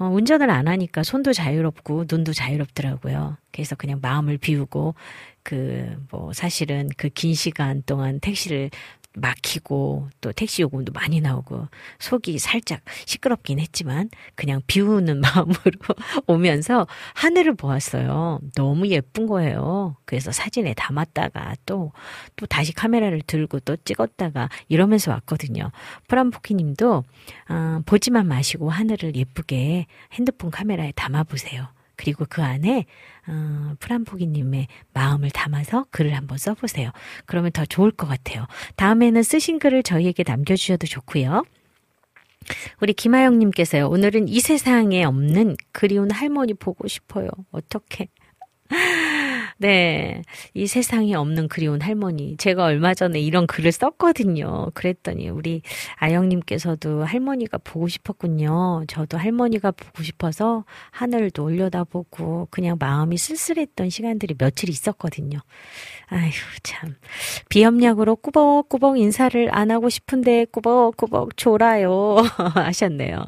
[0.00, 3.36] 어, 운전을 안 하니까 손도 자유롭고 눈도 자유롭더라고요.
[3.52, 4.96] 그래서 그냥 마음을 비우고
[5.44, 8.70] 그 뭐 사실은 그 긴 시간 동안 택시를
[9.14, 15.78] 막히고 또 택시 요금도 많이 나오고 속이 살짝 시끄럽긴 했지만 그냥 비우는 마음으로
[16.26, 18.40] 오면서 하늘을 보았어요.
[18.54, 19.96] 너무 예쁜 거예요.
[20.04, 21.92] 그래서 사진에 담았다가 또,
[22.36, 25.70] 또 다시 카메라를 들고 또 찍었다가 이러면서 왔거든요.
[26.08, 27.04] 프람포키 님도,
[27.48, 31.68] 어, 보지만 마시고 하늘을 예쁘게 핸드폰 카메라에 담아보세요.
[31.96, 32.86] 그리고 그 안에
[33.28, 36.90] 어, 프란포기님의 마음을 담아서 글을 한번 써보세요.
[37.26, 38.46] 그러면 더 좋을 것 같아요.
[38.76, 41.44] 다음에는 쓰신 글을 저희에게 남겨주셔도 좋고요.
[42.80, 43.88] 우리 김하영님께서요.
[43.88, 47.28] 오늘은 이 세상에 없는 그리운 할머니 보고 싶어요.
[47.50, 48.08] 어떻게?
[49.58, 50.22] 네.
[50.54, 52.36] 이 세상에 없는 그리운 할머니.
[52.36, 54.70] 제가 얼마 전에 이런 글을 썼거든요.
[54.74, 55.62] 그랬더니 우리
[55.96, 58.84] 아영님께서도 할머니가 보고 싶었군요.
[58.88, 65.38] 저도 할머니가 보고 싶어서 하늘도 올려다보고 그냥 마음이 쓸쓸했던 시간들이 며칠 있었거든요.
[66.08, 66.30] 아휴,
[66.62, 66.96] 참.
[67.48, 72.16] 비염약으로 꾸벅꾸벅 인사를 안 하고 싶은데 꾸벅꾸벅 졸아요.
[72.54, 73.24] 하셨네요.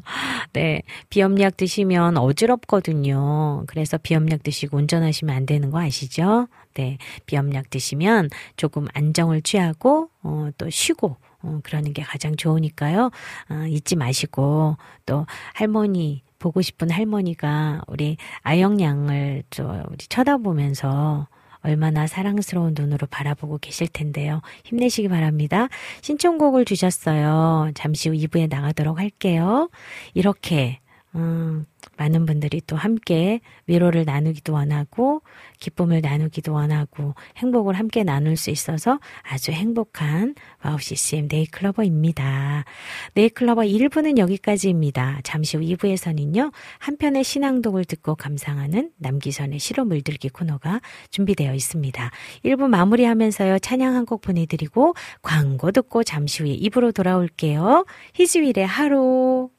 [0.53, 0.81] 네.
[1.09, 3.63] 비염약 드시면 어지럽거든요.
[3.67, 6.47] 그래서 비염약 드시고 운전하시면 안 되는 거 아시죠?
[6.73, 6.97] 네.
[7.25, 13.11] 비염약 드시면 조금 안정을 취하고, 어, 또 쉬고, 어, 그러는 게 가장 좋으니까요.
[13.49, 21.27] 어, 잊지 마시고, 또 할머니, 보고 싶은 할머니가 우리 아영양을 저 우리 쳐다보면서
[21.61, 24.41] 얼마나 사랑스러운 눈으로 바라보고 계실 텐데요.
[24.65, 25.67] 힘내시기 바랍니다.
[26.01, 27.71] 신청곡을 주셨어요.
[27.73, 29.69] 잠시 후 2부에 나가도록 할게요.
[30.13, 30.79] 이렇게
[31.15, 31.65] 음,
[31.97, 35.21] 많은 분들이 또 함께 위로를 나누기도 원하고
[35.59, 42.65] 기쁨을 나누기도 원하고 행복을 함께 나눌 수 있어서 아주 행복한 와우 CCM 네잎클로버입니다.
[43.13, 45.21] 네잎클로버 1부는 여기까지입니다.
[45.23, 46.51] 잠시 후 2부에서는요.
[46.79, 52.11] 한편의 신앙독을 듣고 감상하는 남기선의 시로 물들기 코너가 준비되어 있습니다.
[52.45, 53.59] 1부 마무리하면서요.
[53.59, 54.93] 찬양 한 곡 보내드리고
[55.23, 57.85] 광고 듣고 잠시 후에 2부로 돌아올게요.
[58.13, 59.49] 희지윌의 하루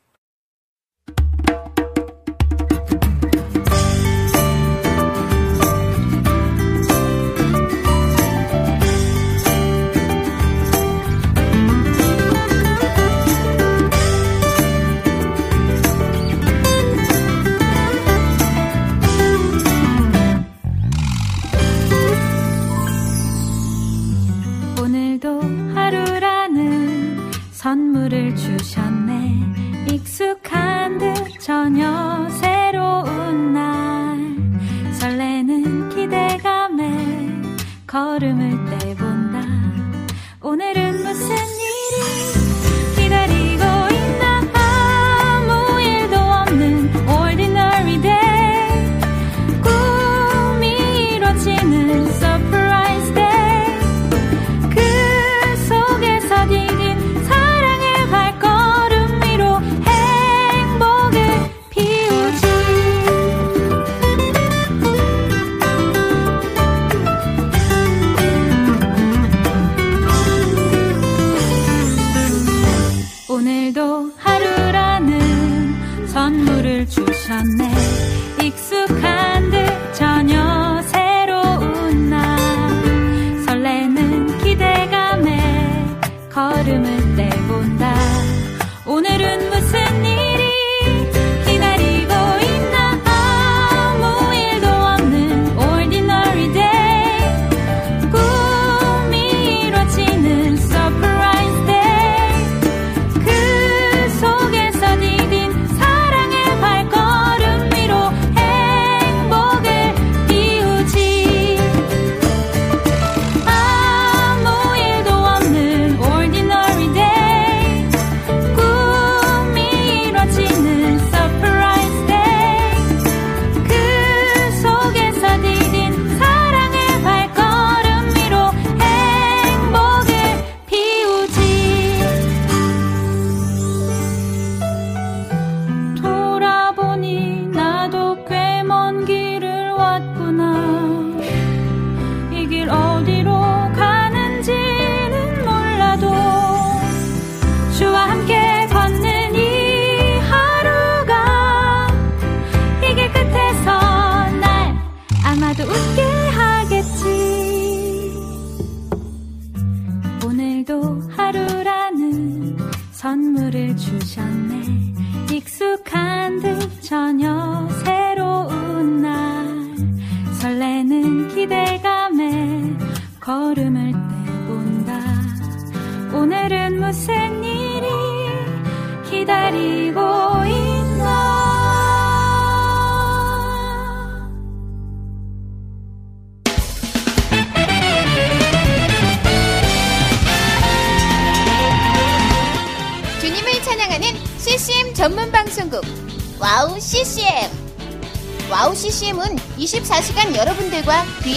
[28.36, 29.05] 선물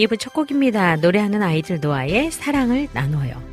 [0.00, 0.96] 2부 첫 곡입니다.
[0.96, 3.49] 노래하는 아이들 노아의 사랑을 나눠요.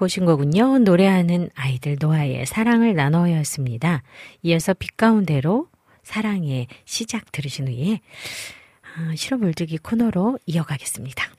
[0.00, 0.78] 듣고 오신 거군요.
[0.78, 4.02] 노래하는 아이들 노아의 사랑을 나눠였습니다.
[4.42, 5.68] 이어서 빛 가운데로
[6.02, 8.00] 사랑의 시작 들으신 후에
[8.82, 11.30] 아, 실어 물들기 코너로 이어가겠습니다.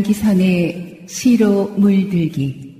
[0.00, 2.70] 남기선의 시로 물들기.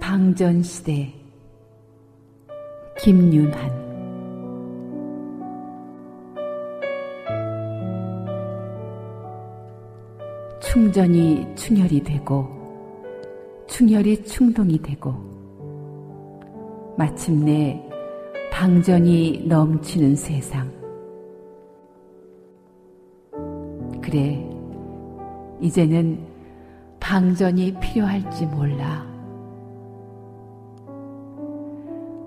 [0.00, 1.12] 방전시대
[2.98, 3.84] 김윤한
[10.60, 12.63] 충전이 충혈이 되고
[13.66, 15.14] 충혈이 충동이 되고
[16.96, 17.82] 마침내
[18.52, 20.70] 방전이 넘치는 세상.
[24.00, 24.48] 그래,
[25.60, 26.24] 이제는
[27.00, 29.04] 방전이 필요할지 몰라.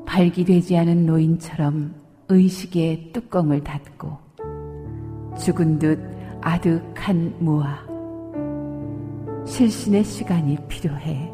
[0.06, 1.96] 발기되지 않은 노인처럼
[2.28, 4.18] 의식의 뚜껑을 닫고
[5.40, 6.00] 죽은 듯
[6.42, 7.87] 아득한 무아.
[9.48, 11.32] 실신의 시간이 필요해.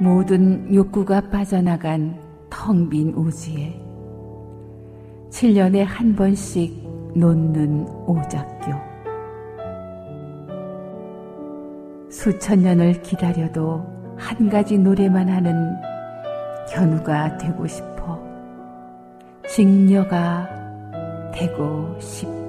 [0.00, 2.18] 모든 욕구가 빠져나간
[2.48, 3.78] 텅빈 우주에
[5.28, 8.72] 7년에 한 번씩 놓는 오작교.
[12.10, 13.84] 수천 년을 기다려도
[14.16, 15.74] 한 가지 노래만 하는
[16.72, 17.99] 견우가 되고 싶어.
[19.50, 20.48] 직녀가
[21.34, 22.39] 되고 싶어.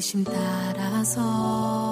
[0.00, 1.89] 부르심 따라서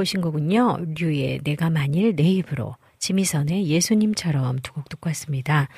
[0.00, 0.78] 오신 거군요.
[0.98, 5.68] 류의 내가 만일 내 입으로 지미선의 예수님처럼 두 곡 듣고 왔습니다.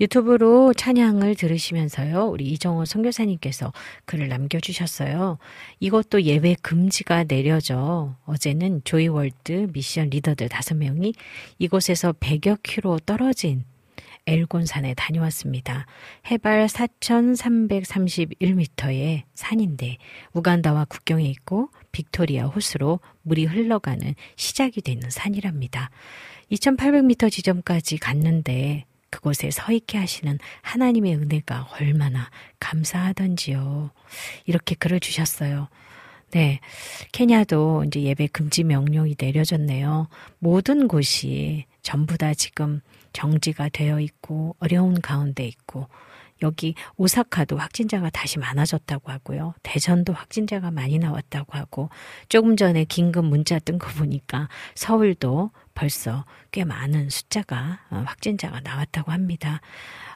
[0.00, 2.26] 유튜브로 찬양을 들으시면서요.
[2.26, 3.72] 우리 이정호 선교사님께서
[4.06, 5.38] 글을 남겨주셨어요.
[5.80, 11.14] 이것도 예배 금지가 내려져 어제는 조이월드 미션 리더들 다섯 명이
[11.58, 13.64] 이곳에서 100여 킬로 떨어진
[14.26, 15.86] 엘곤산에 다녀왔습니다.
[16.30, 19.98] 해발 4,331m의 산인데
[20.32, 25.90] 우간다와 국경에 있고 빅토리아 호수로 물이 흘러가는 시작이 되는 산이랍니다.
[26.50, 33.90] 2,800m 지점까지 갔는데 그곳에 서 있게 하시는 하나님의 은혜가 얼마나 감사하던지요.
[34.46, 35.68] 이렇게 글을 주셨어요.
[36.32, 36.60] 네.
[37.12, 40.08] 케냐도 이제 예배 금지 명령이 내려졌네요.
[40.40, 42.80] 모든 곳이 전부 다 지금
[43.14, 45.88] 정지가 되어 있고 어려운 가운데 있고
[46.42, 49.54] 여기 오사카도 확진자가 다시 많아졌다고 하고요.
[49.62, 51.88] 대전도 확진자가 많이 나왔다고 하고
[52.28, 59.12] 조금 전에 긴급 문자 뜬 거 보니까 서울도 벌써 꽤 많은 숫자가 어, 확진자가 나왔다고
[59.12, 59.60] 합니다.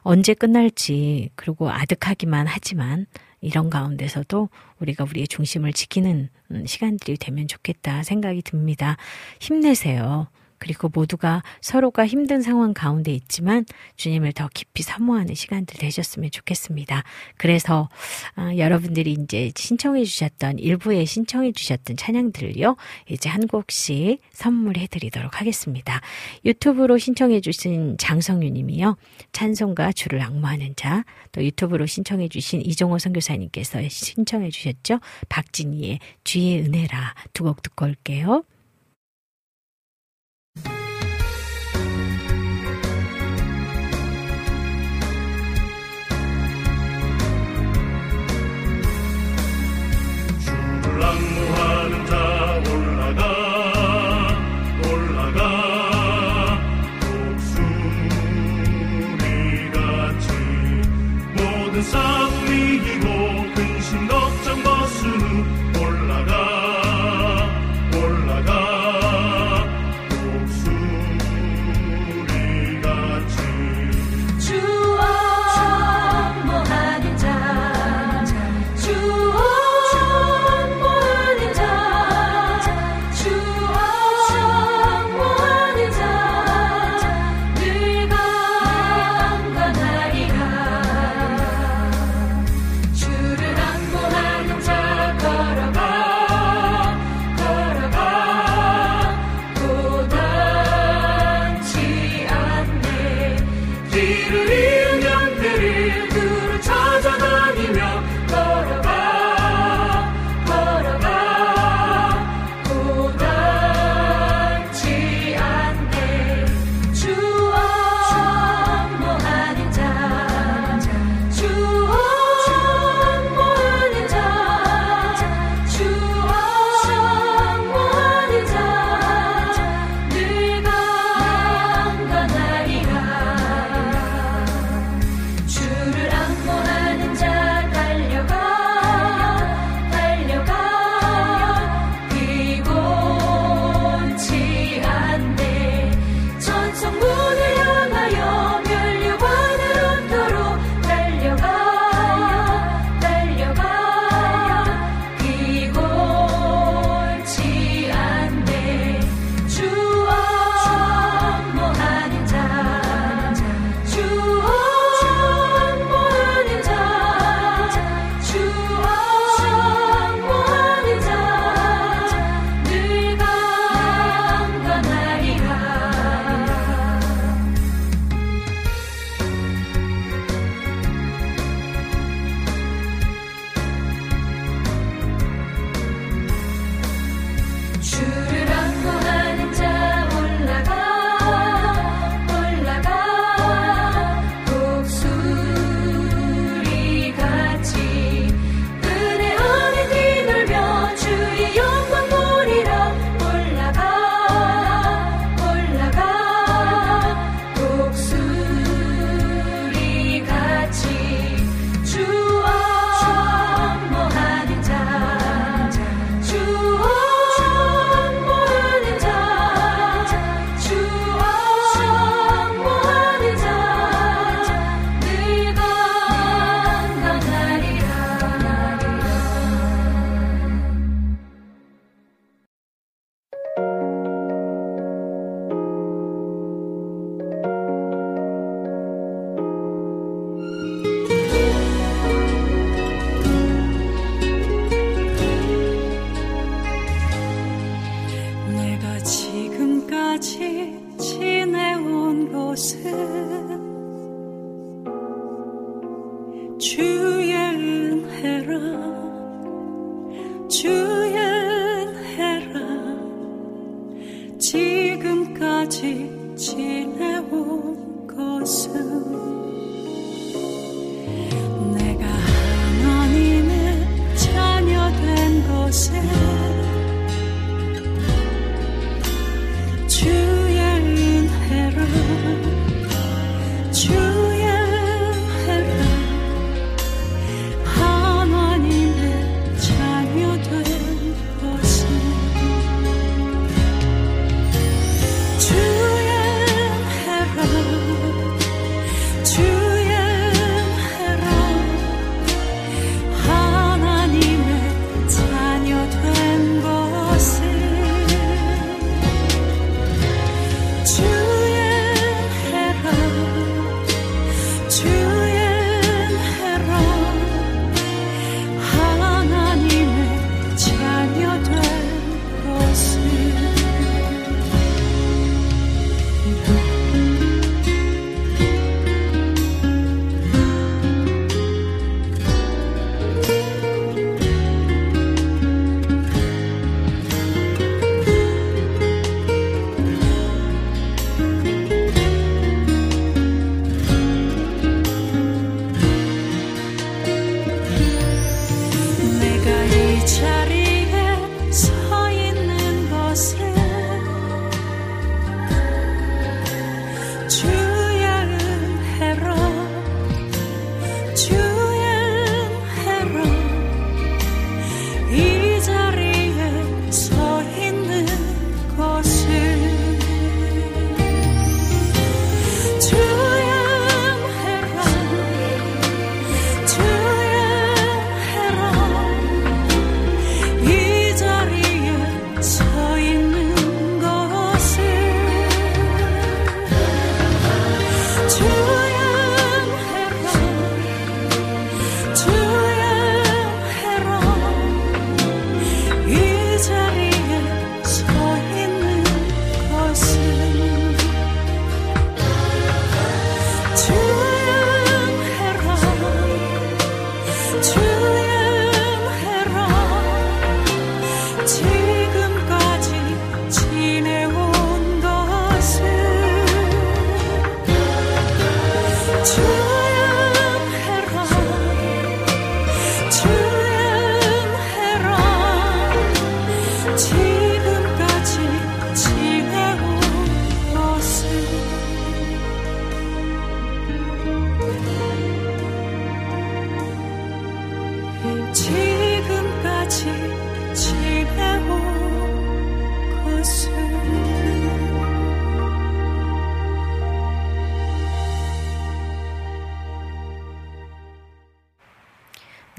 [0.01, 3.07] 언제 끝날지 그리고 아득하기만 하지만
[3.41, 4.49] 이런 가운데서도
[4.79, 8.97] 우리가 우리의 중심을 지키는 음, 시간들이 되면 좋겠다 생각이 듭니다.
[9.39, 10.27] 힘내세요.
[10.59, 13.65] 그리고 모두가 서로가 힘든 상황 가운데 있지만
[13.97, 17.03] 주님을 더 깊이 사모하는 시간들 되셨으면 좋겠습니다.
[17.37, 17.89] 그래서
[18.35, 22.77] 아, 여러분들이 이제 신청해 주셨던 일부에 신청해 주셨던 찬양들을요.
[23.09, 25.99] 이제 한 곡씩 선물해 드리도록 하겠습니다.
[26.45, 28.95] 유튜브로 신청해 주신 장성유 님이요.
[29.33, 34.99] 찬송가 주를 악무하는 자, 또 유튜브로 신청해 주신 이종호 선교사님께서 신청해 주셨죠.
[35.27, 38.43] 박진희의 주의 은혜라 두 곡 듣고 올게요.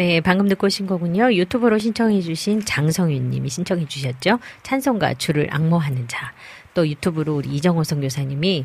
[0.01, 1.31] 네, 방금 듣고 오신 거군요.
[1.31, 4.39] 유튜브로 신청해 주신 장성윤 님이 신청해 주셨죠.
[4.63, 6.33] 찬송가 주를 악모하는 자.
[6.73, 8.65] 또 유튜브로 우리 이정호 선교사님이,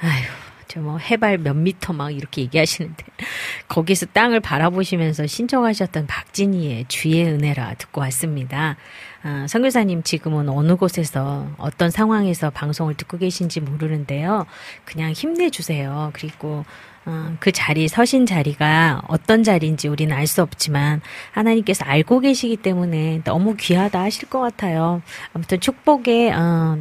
[0.00, 0.24] 아휴,
[0.68, 3.04] 저뭐 해발 몇 미터 막 이렇게 얘기하시는데,
[3.66, 8.76] 거기서 땅을 바라보시면서 신청하셨던 박진희의 주의 은혜라 듣고 왔습니다.
[9.24, 14.46] 아, 선교사님 지금은 어느 곳에서 어떤 상황에서 방송을 듣고 계신지 모르는데요.
[14.84, 16.12] 그냥 힘내주세요.
[16.12, 16.64] 그리고
[17.06, 21.00] 어, 그 자리, 서신 자리가 어떤 자리인지 우리는 알 수 없지만
[21.30, 25.00] 하나님께서 알고 계시기 때문에 너무 귀하다 하실 것 같아요.
[25.32, 26.78] 아무튼 축복의 어,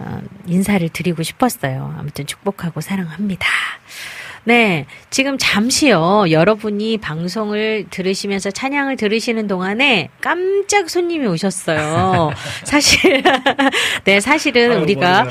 [0.00, 1.94] 어, 인사를 드리고 싶었어요.
[1.96, 3.46] 아무튼 축복하고 사랑합니다.
[4.44, 6.26] 네, 지금 잠시요.
[6.30, 12.30] 여러분이 방송을 들으시면서 찬양을 들으시는 동안에 깜짝 손님이 오셨어요.
[12.64, 13.22] 사실,
[14.04, 15.26] 네, 사실은 아유, 우리가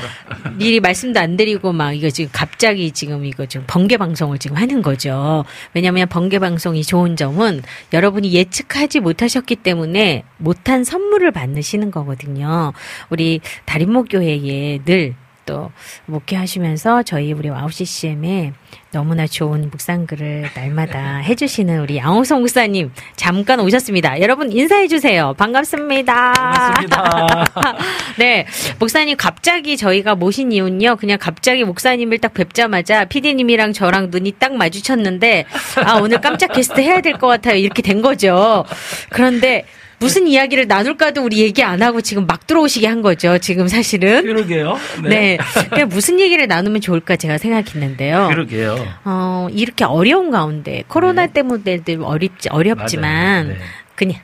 [0.56, 4.82] 미리 말씀도 안 드리고 막 이거 지금 갑자기 지금 이거 지금 번개 방송을 지금 하는
[4.82, 5.44] 거죠.
[5.74, 7.62] 왜냐하면 번개 방송이 좋은 점은
[7.92, 12.72] 여러분이 예측하지 못하셨기 때문에 못한 선물을 받으시는 거거든요.
[13.10, 15.14] 우리 다림목 교회에 늘
[15.48, 15.72] 또
[16.04, 18.52] 목회하시면서 저희 우리 와우 CCM에
[18.92, 24.20] 너무나 좋은 묵상글을 날마다 해주시는 우리 양호성 목사님 잠깐 오셨습니다.
[24.20, 25.32] 여러분 인사해 주세요.
[25.38, 26.32] 반갑습니다.
[26.34, 27.44] 반갑습니다.
[28.18, 28.46] 네,
[28.78, 30.96] 목사님 갑자기 저희가 모신 이유는요.
[30.96, 35.46] 그냥 갑자기 목사님을 딱 뵙자마자 PD님이랑 저랑 눈이 딱 마주쳤는데
[35.82, 37.56] 아 오늘 깜짝 게스트 해야 될 것 같아요.
[37.56, 38.64] 이렇게 된 거죠.
[39.08, 39.64] 그런데
[39.98, 43.38] 무슨 이야기를 나눌까도 우리 얘기 안 하고 지금 막 들어오시게 한 거죠.
[43.38, 44.22] 지금 사실은.
[44.22, 44.78] 그러게요.
[45.02, 45.38] 네.
[45.54, 48.28] 그러니까 무슨 얘기를 나누면 좋을까 제가 생각했는데요.
[48.28, 48.86] 그러게요.
[49.04, 53.54] 어, 이렇게 어려운 가운데 코로나 때문에들 어렵지 어렵지만 네.
[53.54, 53.60] 네.
[53.96, 54.20] 그냥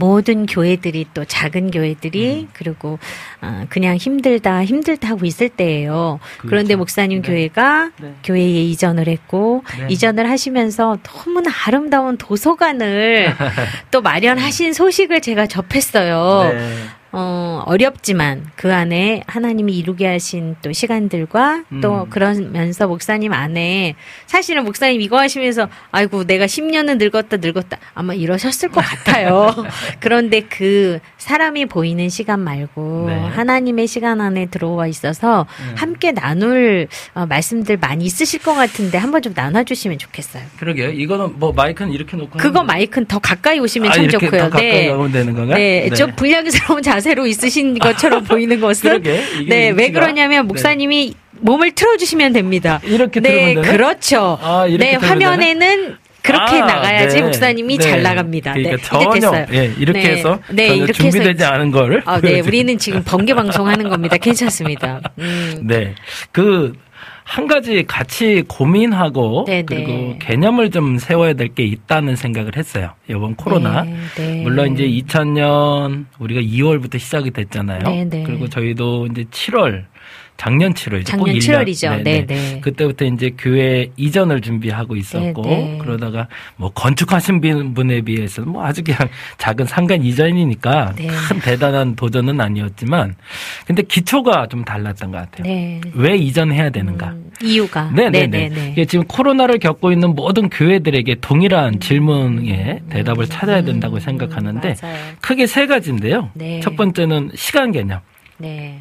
[0.00, 1.70] 모든 교회들이 또 작은 음.
[1.70, 2.98] 교회들이 그리고
[3.42, 6.18] 어, 그냥 힘들다 힘들다 하고 있을 때예요.
[6.38, 6.78] 그런데 그렇죠.
[6.78, 8.14] 목사님 교회가 네.
[8.24, 9.86] 교회에 이전을 했고 네.
[9.90, 13.34] 이전을 하시면서 너무나 아름다운 도서관을
[13.92, 16.50] 또 마련하신 소식을 제가 접했어요.
[17.12, 17.18] 네.
[17.18, 22.10] 어, 어렵지만 그 안에 하나님이 이루게 하신 또 시간들과 또 음.
[22.10, 23.96] 그러면서 목사님 안에
[24.26, 29.54] 사실은 목사님 이거 하시면서 아이고 내가 10년은 늙었다 늙었다 아마 이러셨을 것 같아요.
[29.98, 33.18] 그런데 그 사람이 보이는 시간 말고 네.
[33.18, 35.74] 하나님의 시간 안에 들어와 있어서 음.
[35.76, 40.44] 함께 나눌 어, 말씀들 많이 있으실 것 같은데 한번 좀 나눠주시면 좋겠어요.
[40.58, 40.90] 그러게요.
[40.90, 44.30] 이거는 뭐 마이크는 이렇게 놓고 그거 마이크는 더 가까이 오시면 아, 참 좋고요.
[44.30, 45.56] 더 가까이 가면 되는 건가요?
[45.56, 45.96] 네, 네.
[45.96, 49.02] 좀 불량스러운 자 세로 있으신 것처럼 보이는 것은
[49.48, 49.90] 네, 왜?
[49.90, 52.80] 그러냐면 목사님이 몸을 틀어주시면 됩니다.
[52.84, 53.54] 이렇게 네?
[53.54, 54.38] 그렇죠.
[54.42, 57.22] 아, 이렇게 네, 화면에는 그렇게 아, 나가야지 네.
[57.22, 57.84] 목사님이 네.
[57.84, 58.52] 잘 나갑니다.
[58.52, 59.46] 그러니까 네, 전혀 됐어요.
[59.52, 63.34] 예, 이렇게 네, 해서 네, 이렇게 준비되지 해서 않은 거를 아, 네, 우리는 지금 번개
[63.34, 64.16] 방송하는 겁니다.
[64.16, 65.00] 괜찮습니다.
[65.18, 65.94] 음, 네.
[66.30, 66.74] 그,
[67.30, 70.18] 한 가지 같이 고민하고 네, 그리고 네.
[70.20, 72.90] 개념을 좀 세워야 될 게 있다는 생각을 했어요.
[73.08, 73.82] 이번 코로나.
[73.84, 74.42] 네, 네.
[74.42, 77.80] 물론 이제 2000년 우리가 2월부터 시작이 됐잖아요.
[77.84, 78.24] 네, 네.
[78.24, 79.84] 그리고 저희도 이제 7월
[80.40, 82.02] 작년 7월 작년 7월이죠.
[82.02, 82.60] 네, 네.
[82.62, 85.78] 그때부터 이제 교회 이전을 준비하고 있었고 네, 네.
[85.78, 89.00] 그러다가 뭐 건축하신 분- 분에 비해서 뭐 아주 그냥
[89.36, 91.08] 작은 상간 이전이니까 네.
[91.08, 93.16] 큰 대단한 도전은 아니었지만
[93.66, 95.42] 근데 기초가 좀 달랐던 것 같아요.
[95.42, 95.78] 네.
[95.92, 97.14] 왜 이전해야 되는가?
[97.42, 98.48] 이유가 네네네.
[98.48, 98.68] 네.
[98.72, 105.16] 이게 지금 코로나를 겪고 있는 모든 교회들에게 동일한 질문에 대답을 찾아야 된다고 생각하는데 음.
[105.20, 106.30] 크게 세 가지인데요.
[106.32, 106.60] 네.
[106.60, 108.00] 첫 번째는 시간 개념.
[108.38, 108.80] 네.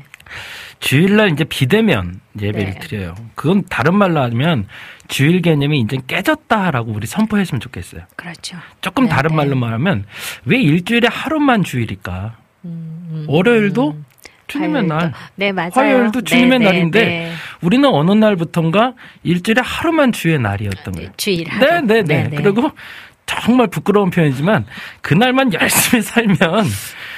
[0.80, 2.80] 주일날 이제 비대면 예배를 네.
[2.80, 3.15] 드려요.
[3.35, 4.68] 그건 다른 말로 하면
[5.07, 8.03] 주일 개념이 이제 깨졌다라고 우리 선포했으면 좋겠어요.
[8.15, 8.57] 그렇죠.
[8.81, 9.35] 조금 네, 다른 네.
[9.35, 10.06] 말로 말하면
[10.45, 12.38] 왜 일주일에 하루만 주일일까?
[12.65, 13.97] 음, 월요일도
[14.47, 14.95] 주님의 화요일도.
[14.95, 15.72] 날, 네, 맞아요.
[15.73, 17.34] 화요일도 주님의 네, 네, 날인데 네.
[17.61, 18.93] 우리는 어느 날부턴가
[19.23, 21.10] 일주일에 하루만 주의 날이었던 거예요.
[21.18, 21.65] 주일 하루.
[21.65, 22.23] 네, 네, 네.
[22.23, 22.35] 네, 네.
[22.38, 22.72] 그리고
[23.26, 24.65] 정말 부끄러운 표현이지만
[25.01, 26.65] 그날만 열심히 살면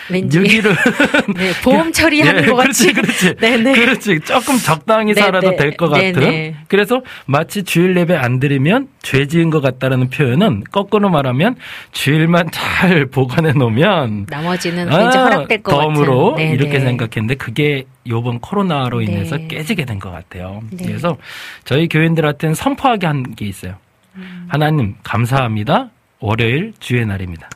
[0.10, 0.76] 왠지 6일은
[1.38, 2.92] 네, 보험 처리하는 예, 것 같이.
[2.94, 3.36] 그렇지, 그렇지.
[3.40, 3.74] 네, 네.
[3.74, 4.20] 그렇지.
[4.22, 5.56] 조금 적당히 네, 살아도 네.
[5.56, 6.30] 될것 네, 같은.
[6.30, 6.56] 네.
[6.68, 11.56] 그래서 마치 주일 예배 안 드리면 죄 지은 것 같다라는 표현은 거꾸로 말하면
[11.92, 16.46] 주일만 잘 보관해 놓으면 나머지는 왠지 허락될 것 덤으로 같은.
[16.46, 16.80] 네, 이렇게 네.
[16.82, 19.06] 생각했는데 그게 요번 코로나로 네.
[19.06, 20.62] 인해서 깨지게 된 것 같아요.
[20.72, 20.86] 네.
[20.88, 21.18] 그래서
[21.64, 23.76] 저희 교인들한테는 선포하게 한 게 있어요.
[24.16, 24.48] 음.
[24.50, 25.90] 하나님 감사합니다.
[26.20, 27.50] 월요일 주의 날입니다.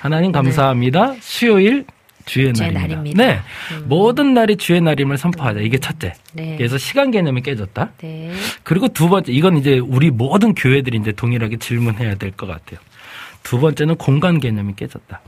[0.00, 1.14] 하나님 감사합니다.
[1.20, 1.84] 수요일
[2.26, 2.96] 주의 주의 날입니다.
[2.96, 3.24] 날입니다.
[3.24, 3.40] 네.
[3.84, 5.60] 모든 날이 주의 날임을 선포하자.
[5.60, 6.14] 이게 첫째.
[6.32, 6.56] 네.
[6.56, 7.90] 그래서 시간 개념이 깨졌다.
[8.00, 8.32] 네.
[8.62, 12.78] 그리고 두 번째, 이건 이제 우리 모든 교회들이 이제 동일하게 질문해야 될 것 같아요.
[13.42, 15.20] 두 번째는 공간 개념이 깨졌다.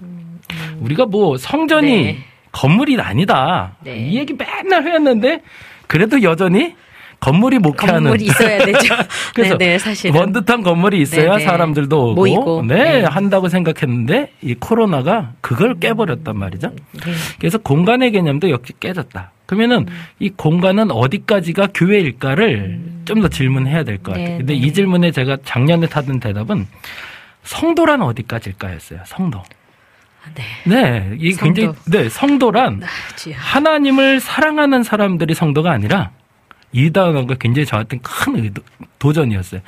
[0.81, 2.19] 우리가 뭐 성전이 음, 네.
[2.53, 3.77] 건물이 아니다.
[3.83, 4.09] 네.
[4.09, 5.43] 이 얘기 맨날 했는데
[5.87, 6.75] 그래도 여전히
[7.23, 8.95] 건물이 목회하는 건물이 있어야 되죠.
[9.33, 10.19] 그래서 네, 네, 사실은.
[10.19, 11.45] 원듯한 건물이 있어야 네, 네.
[11.45, 12.65] 사람들도 오고 모이고.
[12.67, 13.05] 네, 네.
[13.05, 16.71] 한다고 생각했는데 이 코로나가 그걸 깨버렸단 말이죠.
[16.93, 17.13] 네.
[17.39, 19.31] 그래서 공간의 개념도 역시 깨졌다.
[19.47, 20.05] 그러면은 음.
[20.19, 24.27] 이 공간은 어디까지가 교회일까를 좀더 질문해야 될 것 같아요.
[24.27, 24.59] 네, 근데 네.
[24.59, 26.67] 이 질문에 제가 작년에 타던 대답은
[27.45, 28.99] 성도란 어디까지일까였어요.
[29.07, 29.41] 성도.
[30.35, 30.43] 네.
[30.65, 31.33] 네, 이.
[31.35, 32.83] 굉장히 네 성도란
[33.15, 33.35] 주여.
[33.37, 36.11] 하나님을 사랑하는 사람들이 성도가 아니라
[36.73, 38.63] 이 단어가 굉장히 저한테 큰 의도,
[38.99, 39.61] 도전이었어요.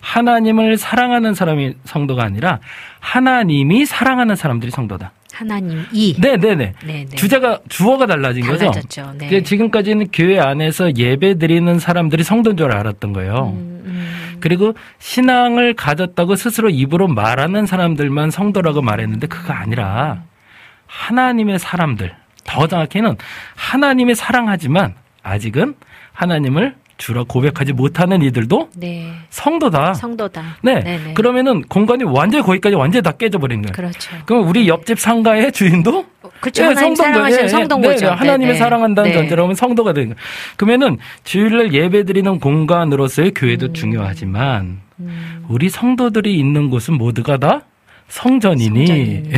[0.00, 2.60] 하나님을 사랑하는 사람이 성도가 아니라
[3.00, 5.12] 하나님이 사랑하는 사람들이 성도다.
[5.32, 6.14] 하나님 이.
[6.20, 6.74] 네, 네, 네.
[6.84, 7.16] 네, 네.
[7.16, 8.70] 주제가 주어가 달라진 거죠.
[8.70, 9.12] 달라졌죠.
[9.12, 9.28] 네.
[9.28, 13.52] 근데 지금까지는 교회 안에서 예배 드리는 사람들이 성도인 줄 알았던 거예요.
[13.56, 20.24] 음, 그리고 신앙을 가졌다고 스스로 입으로 말하는 사람들만 성도라고 말했는데 그거 아니라
[20.86, 22.14] 하나님의 사람들,
[22.44, 23.16] 더 정확히는
[23.54, 25.74] 하나님의 사랑하지만 아직은
[26.20, 29.10] 하나님을 주로 고백하지 못하는 이들도 네.
[29.30, 29.94] 성도다.
[29.94, 30.58] 성도다.
[30.62, 30.80] 네.
[30.80, 31.14] 네네.
[31.14, 33.72] 그러면은 공간이 완전히 거기까지 완전히 다 깨져버린 거예요.
[33.72, 34.10] 그렇죠.
[34.26, 36.04] 그럼 우리 옆집 상가의 주인도
[36.40, 36.62] 그렇죠.
[36.62, 37.96] 예, 성도인 예, 성도인 네.
[37.96, 38.54] 네, 하나님을 네, 네.
[38.58, 39.16] 사랑한다는 네.
[39.16, 40.20] 전제로 하면 성도가 되는 거예요.
[40.56, 43.74] 그러면은 주일날 예배드리는 공간으로서의 교회도 음.
[43.74, 44.80] 중요하지만
[45.48, 47.62] 우리 성도들이 있는 곳은 모두가 다
[48.08, 49.30] 성전이니 성전이니.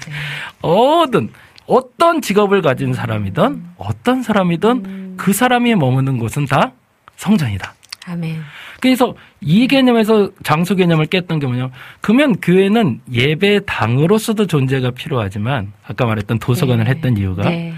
[0.62, 1.28] 어든
[1.66, 5.03] 어떤 직업을 가진 사람이든 어떤 사람이든 음.
[5.16, 6.72] 그 사람이 머무는 곳은 다
[7.16, 7.74] 성전이다.
[8.06, 8.36] 아멘.
[8.80, 16.38] 그래서 이 개념에서 장소 개념을 깼던 게 뭐냐면 그러면 교회는 예배당으로서도 존재가 필요하지만 아까 말했던
[16.38, 16.90] 도서관을 네.
[16.90, 17.72] 했던 이유가 네.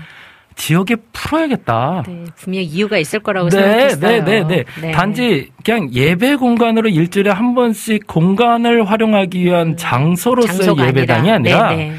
[0.57, 2.05] 지역에 풀어야겠다.
[2.07, 4.25] 네, 분명 이유가 있을 거라고 네, 생각했어요.
[4.25, 4.91] 네, 네, 네.
[4.91, 10.65] 단지 그냥 예배 공간으로 일주일에 한 번씩 공간을 활용하기 위한 장소로서의 음.
[10.65, 11.95] 장소가 예배당이 아니라, 네, 네.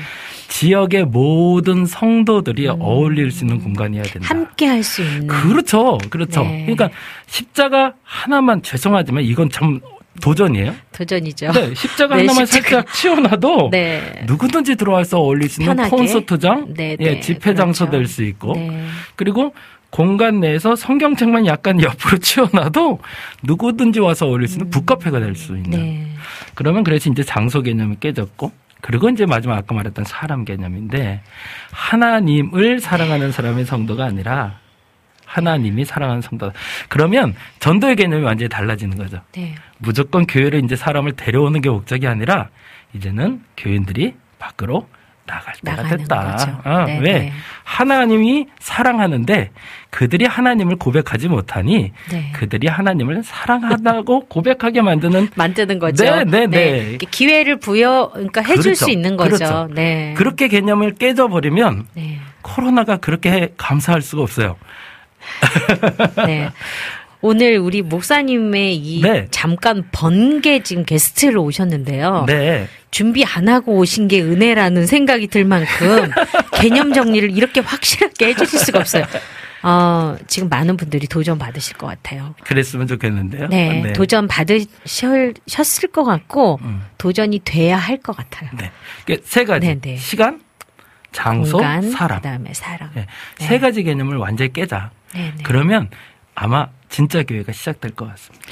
[0.48, 4.28] 지역의 모든 성도들이 어울릴 수 있는 공간이어야 된다.
[4.30, 5.28] 함께 할 수 있는.
[5.28, 5.98] 그렇죠.
[6.10, 6.44] 그렇죠.
[6.44, 6.62] 네.
[6.66, 6.90] 그러니까
[7.28, 9.80] 십자가 하나만 죄송하지만 이건 참
[10.22, 10.74] 도전이에요.
[10.94, 11.52] 도전이죠.
[11.52, 12.70] 네, 십자가 네, 하나만 십자가.
[12.84, 14.24] 살짝 치워놔도 네.
[14.26, 15.96] 누구든지 들어와서 어울릴 수 있는 편하게.
[15.96, 17.98] 콘서트장, 네, 예, 네, 집회 장소 그렇죠.
[18.00, 18.86] 될수 있고, 네.
[19.16, 19.54] 그리고
[19.92, 23.00] 공간 내에서 성경책만 약간 옆으로 치워놔도
[23.44, 25.74] 누구든지 와서 어울릴 수 있는 북카페가 될 수 있는.
[25.80, 25.84] 음.
[25.84, 26.08] 네.
[26.56, 31.22] 그러면 그래서 이제 장소 개념이 깨졌고, 그리고 이제 마지막 아까 말했던 사람 개념인데
[31.72, 34.60] 하나님을 사랑하는 사람의 성도가 아니라
[35.26, 36.58] 하나님이 사랑하는 성도다.
[36.88, 39.22] 그러면 전도의 개념이 완전히 달라지는 거죠.
[39.34, 39.56] 네.
[39.78, 42.50] 무조건 교회를 이제 사람을 데려오는 게 목적이 아니라
[42.94, 44.88] 이제는 교인들이 밖으로
[45.28, 46.62] 나갈 때가 됐다.
[46.64, 47.14] 어, 네, 왜?
[47.20, 47.34] 네.
[47.64, 49.52] 하나님이 사랑하는데
[49.90, 52.32] 그들이 하나님을 고백하지 못하니 네.
[52.34, 56.04] 그들이 하나님을 사랑한다고 고백하게 만드는 만드는 거죠.
[56.04, 56.98] 네, 네, 네.
[56.98, 58.86] 기회를 부여, 그러니까 해줄 그렇죠.
[58.86, 59.36] 수 있는 거죠.
[59.36, 59.70] 그렇죠.
[59.74, 60.14] 네.
[60.18, 62.20] 그렇게 개념을 깨져버리면 네.
[62.42, 64.56] 코로나가 그렇게 감사할 수가 없어요.
[66.26, 66.50] 네.
[67.22, 69.28] 오늘 우리 목사님의 이 네.
[69.32, 72.26] 잠깐 번개 지금 게스트로 오셨는데요.
[72.28, 72.68] 네.
[72.98, 76.10] 준비 안 하고 오신 게 은혜라는 생각이 들 만큼
[76.60, 79.06] 개념 정리를 이렇게 확실하게 해주실 수가 없어요.
[79.62, 82.34] 어, 지금 많은 분들이 도전 받으실 것 같아요.
[82.44, 83.50] 그랬으면 좋겠는데요.
[83.50, 86.60] 네, 도전 받으셨을 것 같고
[86.98, 88.50] 도전이 돼야 할 것 같아요.
[88.58, 88.72] 네.
[89.06, 89.68] 그세 가지.
[89.68, 89.96] 네, 네.
[89.98, 90.42] 시간,
[91.12, 92.18] 장소, 공간, 사람.
[92.18, 92.90] 그다음에 사람.
[92.96, 93.06] 네.
[93.38, 94.90] 세 가지 개념을 완전히 깨자.
[95.14, 95.44] 네, 네.
[95.44, 95.92] 그러면
[96.34, 98.48] 아마 진짜 교회가 시작될 것 같습니다.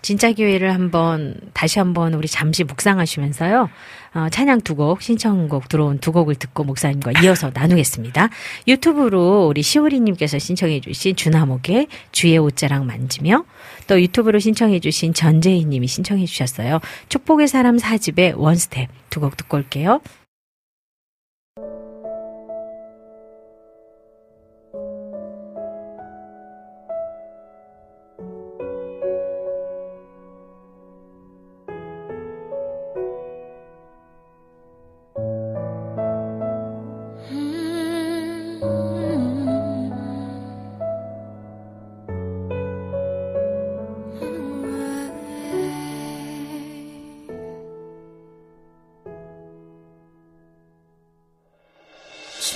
[0.00, 3.68] 진짜 교회를 한번 다시 한번 우리 잠시 묵상하시면서요.
[4.14, 8.30] 어, 찬양 두 곡, 신청곡 들어온 두 곡을 듣고 목사님과 이어서 나누겠습니다.
[8.66, 13.44] 유튜브로 우리 시오리님께서 신청해 주신 주나목의 주의 옷자락 만지며
[13.86, 16.80] 또 유튜브로 신청해 주신 전재희님이 신청해 주셨어요.
[17.08, 20.00] 축복의 사람 사집의 원스텝 두 곡 듣고 올게요.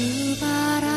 [0.01, 0.92] 앞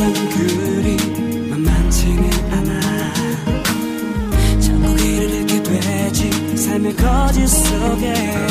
[0.00, 0.96] 세상은 그리
[1.50, 2.80] 만만치는 않아.
[4.58, 8.49] 전국 일을 잃게 되지 삶의 거짓 속에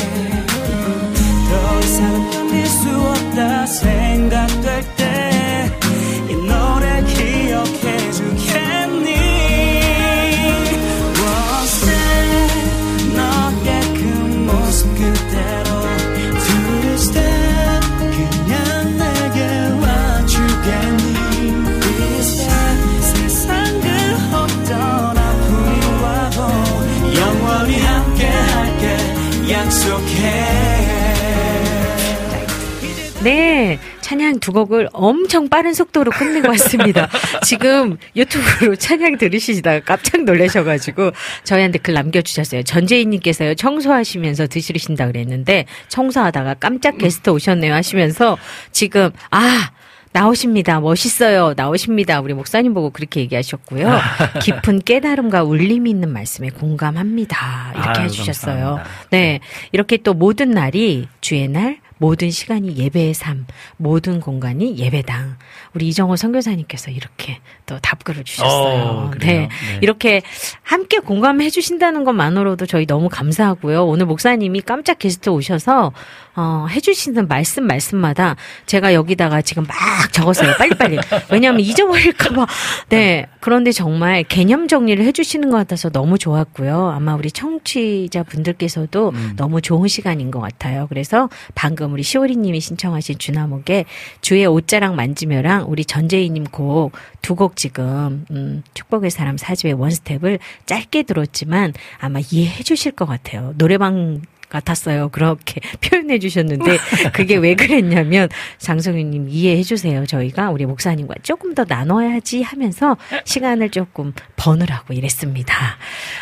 [34.50, 37.08] 찬양 두 곡을 엄청 빠른 속도로 끝내고 왔습니다.
[37.46, 41.12] 지금 유튜브로 찬양 들으시다가 깜짝 놀라셔가지고
[41.44, 42.64] 저희한테 글 남겨주셨어요.
[42.64, 48.36] 전재희님께서요, 청소하시면서 드시신다 그랬는데, 청소하다가 깜짝 게스트 오셨네요 하시면서
[48.72, 49.70] 지금, 아,
[50.12, 50.80] 나오십니다.
[50.80, 51.54] 멋있어요.
[51.56, 52.20] 나오십니다.
[52.20, 54.00] 우리 목사님 보고 그렇게 얘기하셨고요.
[54.42, 57.72] 깊은 깨달음과 울림이 있는 말씀에 공감합니다.
[57.74, 58.54] 이렇게 아유, 해주셨어요.
[58.54, 58.90] 감사합니다.
[59.10, 59.38] 네.
[59.70, 63.46] 이렇게 또 모든 날이 주의 날, 모든 시간이 예배의 삶,
[63.76, 65.36] 모든 공간이 예배당.
[65.74, 68.82] 우리 이정호 선교사님께서 이렇게 또 답글을 주셨어요.
[68.82, 69.40] 어, 그래요?
[69.42, 69.48] 네.
[69.48, 69.78] 네.
[69.82, 70.22] 이렇게
[70.62, 73.84] 함께 공감해 주신다는 것만으로도 저희 너무 감사하고요.
[73.84, 75.92] 오늘 목사님이 깜짝 게스트 오셔서
[76.36, 79.76] 어, 해주시는 말씀 말씀마다 제가 여기다가 지금 막
[80.10, 80.54] 적었어요.
[80.56, 80.98] 빨리빨리.
[81.30, 82.46] 왜냐하면 잊어버릴까봐.
[82.88, 83.26] 네.
[83.40, 86.88] 그런데 정말 개념 정리를 해주시는 것 같아서 너무 좋았고요.
[86.90, 90.86] 아마 우리 청취자 분들께서도 너무 좋은 시간인 것 같아요.
[90.88, 93.84] 그래서 방금 우리 시오리님이 신청하신 주나목의
[94.20, 96.92] 주의 옷자락 만지며랑 우리 전재희님 곡
[97.22, 103.54] 두 곡 지금 음, 축복의 사람 사집의 원스텝을 짧게 들었지만 아마 이해해 주실 것 같아요.
[103.56, 104.20] 노래방
[104.50, 105.08] 같았어요.
[105.08, 106.78] 그렇게 표현해 주셨는데
[107.14, 108.28] 그게 왜 그랬냐면
[108.58, 110.04] 장성윤님 이해해 주세요.
[110.04, 115.54] 저희가 우리 목사님과 조금 더 나눠야지 하면서 시간을 조금 버느라고 이랬습니다.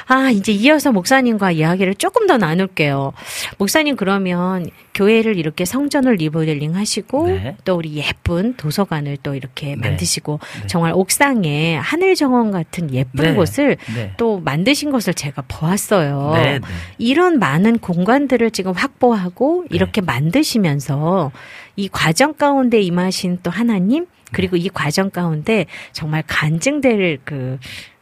[0.06, 3.12] 아 이제 이어서 목사님과 이야기를 조금 더 나눌게요.
[3.58, 7.56] 목사님 그러면 교회를 이렇게 성전을 리모델링 하시고 네.
[7.64, 9.76] 또 우리 예쁜 도서관을 또 이렇게 네.
[9.76, 13.34] 만드시고 정말 옥상에 하늘 정원 같은 예쁜 네.
[13.34, 14.12] 곳을 네.
[14.16, 16.32] 또 만드신 것을 제가 보았어요.
[16.34, 16.60] 네, 네.
[16.98, 19.76] 이런 많은 공간 들을 지금 확보하고 네.
[19.76, 21.30] 이렇게 만드시면서
[21.76, 24.64] 이 과정 가운데 임하신 또 하나님 그리고 네.
[24.64, 27.58] 이 과정 가운데 정말 간증될 그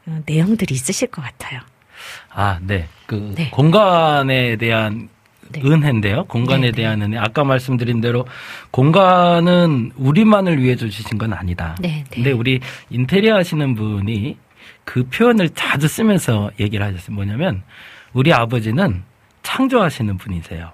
[0.07, 1.61] 어, 내용들이 있으실 것 같아요.
[2.33, 2.87] 아, 네.
[3.07, 3.51] 그 네.
[3.51, 5.09] 공간에 대한
[5.55, 6.25] 은혜인데요.
[6.25, 6.73] 공간에 네, 네.
[6.73, 7.19] 대한 은혜.
[7.19, 8.27] 아까 말씀드린 대로
[8.71, 11.77] 공간은 우리만을 위해 주신 건 아니다.
[11.81, 12.05] 네, 네.
[12.11, 12.61] 근데 우리
[12.91, 14.37] 인테리어 하시는 분이
[14.85, 17.15] 그 표현을 자주 쓰면서 얘기를 하셨어요.
[17.15, 17.63] 뭐냐면
[18.13, 19.03] 우리 아버지는
[19.47, 20.71] 창조하시는 분이세요.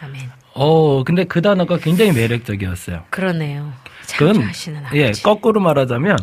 [0.00, 0.30] 아멘.
[0.54, 3.02] 어, 근데 그 단어가 굉장히 매력적이었어요.
[3.10, 3.72] 그러네요.
[4.06, 5.00] 창조하시는 아버지.
[5.00, 6.16] 예, 거꾸로 말하자면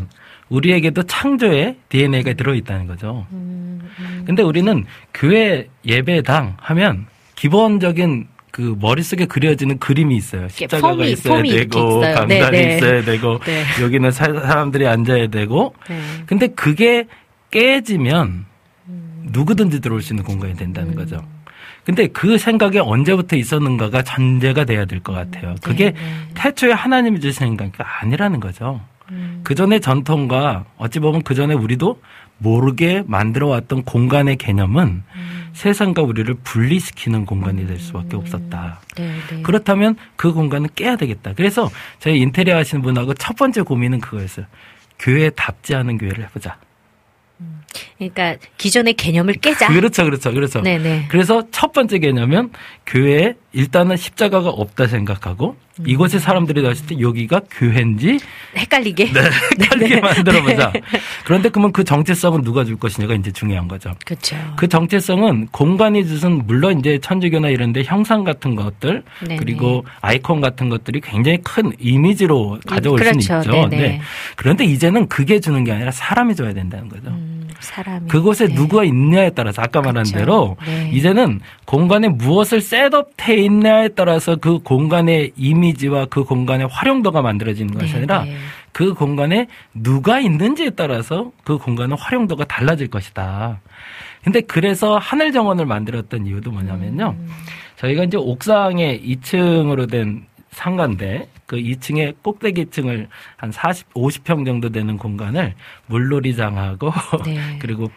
[0.48, 3.26] 우리에게도 창조의 DNA가 들어 있다는 거죠.
[3.32, 3.80] 음,
[4.26, 4.84] 근데 우리는
[5.14, 7.06] 교회 예배당 하면
[7.36, 10.48] 기본적인 그 머릿속에 그려지는 그림이 있어요.
[10.48, 12.00] 십자가가 폼이- 있어야 폼이 되고.
[12.00, 12.76] 강단이 네, 네.
[12.76, 13.64] 있어야 되고 네.
[13.80, 16.00] 여기는 사, 사람들이 앉아야 되고 네.
[16.26, 17.06] 근데 그게
[17.50, 18.46] 깨지면 음.
[19.24, 21.24] 누구든지 들어올 수 있는 공간이 된다는 거죠.
[21.84, 25.30] 근데 그 생각이 언제부터 있었는가가 전제가 돼야 될것 음.
[25.30, 25.54] 같아요.
[25.62, 26.00] 그게 네,
[26.34, 28.80] 태초에 하나님이 주신 생각이 아니라는 거죠.
[29.10, 29.40] 음.
[29.42, 32.00] 그 전의 전통과 어찌 보면 그 전에 우리도
[32.38, 35.50] 모르게 만들어 왔던 공간의 개념은 음.
[35.52, 38.80] 세상과 우리를 분리시키는 공간이 될 수밖에 없었다.
[38.96, 39.42] 네, 네.
[39.42, 41.32] 그렇다면 그 공간은 깨야 되겠다.
[41.34, 44.46] 그래서 저희 인테리어 하시는 분하고 첫 번째 고민은 그거였어요.
[44.98, 46.56] 교회답지 않은 교회를 해보자.
[48.00, 49.68] 그러니까 기존의 개념을 깨자.
[49.68, 50.62] 그렇죠, 그렇죠, 그렇죠.
[50.62, 51.08] 네네.
[51.10, 52.50] 그래서 첫 번째 개념은
[52.86, 58.18] 교회에 일단은 십자가가 없다 생각하고 이곳에 사람들이 왔을 때 여기가 교회인지
[58.56, 59.12] 헷갈리게.
[59.12, 59.20] 네,
[59.60, 60.72] 헷갈리게 만들어 보자.
[61.24, 63.94] 그런데 그러면 그 정체성은 누가 줄 것이냐가 이제 중요한 거죠.
[64.06, 64.36] 그렇죠.
[64.56, 69.36] 그 정체성은 공간이 주신 물론 이제 천주교나 이런데 형상 같은 것들 네네.
[69.36, 73.20] 그리고 아이콘 같은 것들이 굉장히 큰 이미지로 가져올 그렇죠.
[73.20, 73.50] 수는 있죠.
[73.50, 73.76] 네네.
[73.76, 74.00] 네.
[74.36, 77.10] 그런데 이제는 그게 주는 게 아니라 사람이 줘야 된다는 거죠.
[77.60, 78.08] 사람이.
[78.08, 78.54] 그곳에 네.
[78.54, 80.18] 누가 있냐에 따라서 아까 말한 그렇죠.
[80.18, 80.90] 대로 네.
[80.92, 87.98] 이제는 공간에 무엇을 셋업해 있냐에 따라서 그 공간의 이미지와 그 공간의 활용도가 만들어지는 것이 네,
[87.98, 88.36] 아니라 네.
[88.72, 93.60] 그 공간에 누가 있는지에 따라서 그 공간의 활용도가 달라질 것이다.
[94.22, 97.14] 근데 그래서 하늘 정원을 만들었던 이유도 뭐냐면요.
[97.18, 97.28] 음.
[97.76, 104.96] 저희가 이제 옥상에 2층으로 된 상가인데 그 2층에 꼭대기 층을 한 40, 50평 정도 되는
[104.96, 105.54] 공간을
[105.86, 106.92] 물놀이장하고
[107.26, 107.58] 네.
[107.58, 107.90] 그리고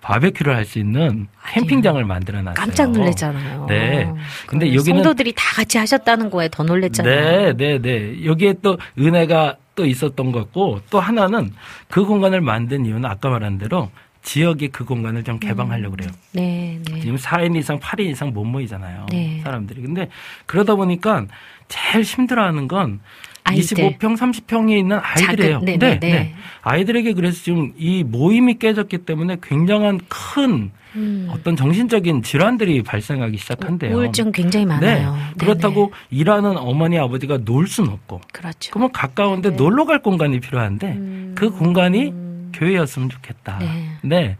[0.00, 2.54] 바베큐를 할 수 있는 캠핑장을 만들어 놨어요.
[2.54, 3.66] 깜짝 놀랐잖아요.
[3.68, 4.10] 네.
[4.46, 7.52] 근데 그 여기는 성도들이 다 같이 하셨다는 거에 더 놀랬잖아요.
[7.52, 8.24] 네, 네, 네.
[8.24, 11.52] 여기에 또 은혜가 또 있었던 것 같고 또 하나는
[11.90, 13.90] 그 공간을 만든 이유는 아까 말한 대로
[14.22, 16.10] 지역이 그 공간을 좀 개방하려고 그래요.
[16.32, 17.00] 네, 네.
[17.00, 19.06] 지금 4인 이상, 8인 이상 못 모이잖아요.
[19.10, 19.40] 네.
[19.44, 19.82] 사람들이.
[19.82, 20.08] 근데
[20.46, 21.26] 그러다 보니까
[21.68, 23.00] 제일 힘들어하는 건
[23.44, 23.76] 아이들.
[23.76, 25.60] 25평, 30평이 있는 아이들이에요.
[25.60, 26.34] 작은, 네네, 네.
[26.62, 31.28] 아이들에게 그래서 지금 이 모임이 깨졌기 때문에 굉장한 큰 음.
[31.30, 33.96] 어떤 정신적인 질환들이 발생하기 시작한대요.
[33.96, 35.12] 우울증 굉장히 많아요.
[35.12, 35.18] 네.
[35.38, 38.20] 그렇다고 일하는 어머니 아버지가 놀 수는 없고.
[38.32, 38.70] 그렇죠.
[38.70, 39.56] 그러면 가까운데 네.
[39.56, 41.32] 놀러 갈 공간이 필요한데 음.
[41.36, 42.12] 그 공간이
[42.54, 43.58] 교회였으면 좋겠다.
[44.02, 44.36] 네.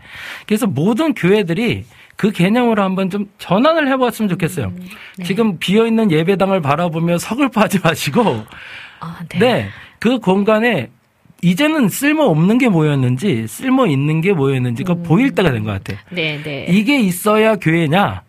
[0.46, 1.84] 그래서 모든 교회들이
[2.16, 4.66] 그 개념으로 한번 좀 전환을 해봤으면 좋겠어요.
[4.66, 4.88] 음.
[5.18, 5.24] 네.
[5.24, 8.44] 지금 비어 있는 예배당을 바라보며 서글퍼하지 마시고,
[9.00, 9.68] 아, 네.
[9.98, 10.90] 그 공간에
[11.42, 15.98] 이제는 쓸모 없는 게 뭐였는지 쓸모 있는 게 뭐였는지가 보일 때가 된 것 같아요.
[16.10, 16.66] 네, 네.
[16.68, 18.22] 이게 있어야 교회냐?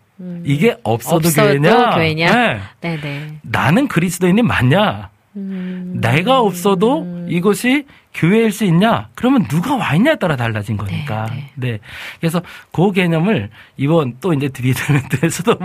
[0.44, 1.90] 이게 없어도, 없어도 교회냐?
[1.94, 2.34] 교회냐?
[2.34, 2.60] 네.
[2.80, 3.26] 네, 네.
[3.42, 5.10] 나는 그리스도인이 맞냐?
[5.36, 5.98] 음.
[6.00, 9.08] 내가 없어도 이것이 교회일 수 있냐?
[9.14, 11.30] 그러면 누가 와 있냐에 따라 달라진 거니까.
[11.54, 11.78] 네.
[12.18, 12.40] 그래서
[12.72, 15.58] 그 개념을 이번 또 이제 드리드멘트에서도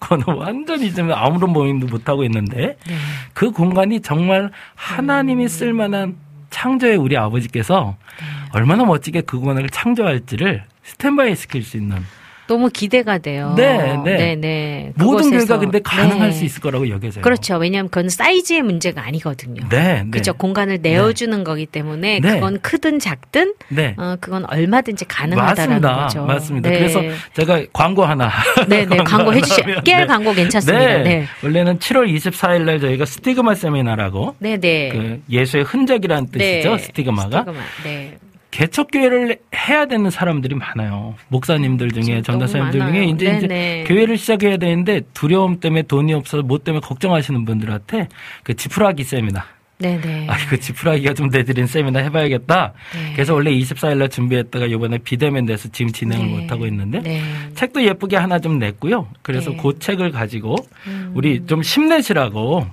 [0.36, 2.94] 완전히 좀 아무런 모임도 못 하고 있는데 네.
[3.32, 6.16] 그 공간이 정말 하나님이 쓸만한
[6.50, 8.26] 창조의 우리 아버지께서 네.
[8.52, 11.98] 얼마나 멋지게 그 공간을 창조할지를 스탠바이 시킬 수 있는
[12.46, 13.54] 너무 기대가 돼요.
[13.56, 14.16] 네, 네.
[14.16, 14.92] 네, 네.
[14.96, 15.30] 모든.
[15.30, 16.32] 교회가 근데 가능할 네.
[16.32, 17.22] 수 있을 거라고 여겨져요.
[17.22, 17.56] 그렇죠.
[17.56, 19.62] 왜냐하면 그건 사이즈의 문제가 아니거든요.
[19.68, 20.10] 네, 네.
[20.10, 20.34] 그렇죠.
[20.34, 22.34] 공간을 내어주는 거기 때문에 네.
[22.34, 23.94] 그건 크든 작든 네.
[23.96, 26.02] 어, 그건 얼마든지 가능하다라는 맞습니다.
[26.02, 26.26] 거죠.
[26.26, 26.70] 맞습니다.
[26.70, 26.78] 네.
[26.78, 27.00] 그래서
[27.34, 28.30] 제가 광고 하나.
[28.68, 28.96] 네, 네.
[28.98, 29.62] 광고 해주시.
[29.84, 30.06] 깨알 네.
[30.06, 30.86] 광고 괜찮습니다.
[30.86, 31.02] 네.
[31.02, 31.26] 네.
[31.42, 34.90] 원래는 7월 24일 날 저희가 스티그마 세미나라고 네, 네.
[34.90, 36.76] 그 예수의 흔적이라는 뜻이죠.
[36.76, 36.78] 네.
[36.78, 37.38] 스티그마가.
[37.44, 37.58] 스티그마.
[37.84, 38.18] 네.
[38.52, 41.14] 개척교회를 해야 되는 사람들이 많아요.
[41.28, 43.04] 목사님들 중에 전도사님들 중에.
[43.06, 43.84] 이제, 이제 네네.
[43.84, 48.08] 교회를 시작해야 되는데 두려움 때문에 돈이 없어서 뭐 때문에 걱정하시는 분들한테
[48.44, 49.44] 그 지푸라기 세미나.
[49.78, 50.26] 네, 네.
[50.28, 52.72] 아, 그 지푸라기가 좀 내드린 세미나 해봐야겠다.
[52.94, 53.12] 네.
[53.14, 56.40] 그래서 원래 24일날 준비했다가 이번에 비대면 돼서 지금 진행을 네.
[56.42, 57.22] 못하고 있는데 네.
[57.54, 59.08] 책도 예쁘게 하나 좀 냈고요.
[59.22, 59.56] 그래서 네.
[59.56, 60.56] 그 책을 가지고
[60.86, 61.10] 음.
[61.14, 62.66] 우리 좀 힘내시라고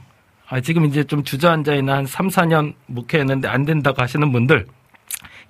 [0.49, 4.65] 아, 지금 이제 좀 주저앉아 있는 한 3, 4년 목회했는데 안 된다고 하시는 분들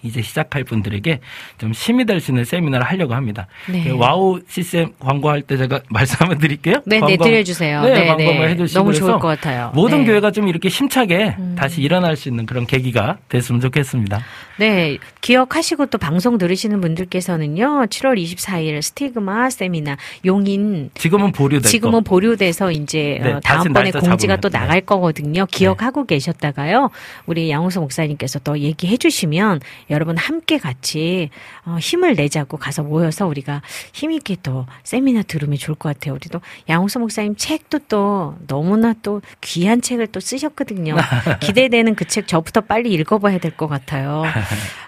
[0.03, 1.19] 이제 시작할 분들에게
[1.57, 3.47] 좀 힘이 될 수 있는 세미나를 하려고 합니다.
[3.69, 3.84] 네.
[3.84, 6.76] 그 와우 CCM 광고할 때 제가 말씀 한번 드릴게요.
[6.85, 7.81] 네, 네, 광고- 드려주세요.
[7.81, 8.51] 네, 네, 광고 한번 네.
[8.51, 9.71] 해주시고 너무 좋을 것 같아요.
[9.73, 10.03] 모든 네.
[10.03, 10.07] 음.
[10.07, 14.21] 교회가 좀 이렇게 힘차게 다시 일어날 수 있는 그런 계기가 됐으면 좋겠습니다.
[14.60, 19.95] 네, 기억하시고 또 방송 들으시는 분들께서는요, 7월 24일 스티그마 세미나
[20.26, 24.41] 용인 지금은 보류됐고 지금은 보류돼서 이제 네, 어, 다음번에 공지가 잡으면.
[24.41, 24.86] 또 나갈 네.
[24.86, 25.45] 거거든요.
[25.45, 26.90] 기억하고 계셨다가요.
[27.26, 31.30] 우리 양홍석 목사님께서 또 얘기해 주시면 여러분 함께 같이
[31.65, 33.61] 어, 힘을 내자고 가서 모여서 우리가
[33.94, 36.15] 힘 있게 또 세미나 들으면 좋을 것 같아요.
[36.15, 40.98] 우리도 양홍석 목사님 책도 또 너무나 또 귀한 책을 또 쓰셨거든요.
[41.40, 44.23] 기대되는 그 책 저부터 빨리 읽어봐야 될 것 같아요.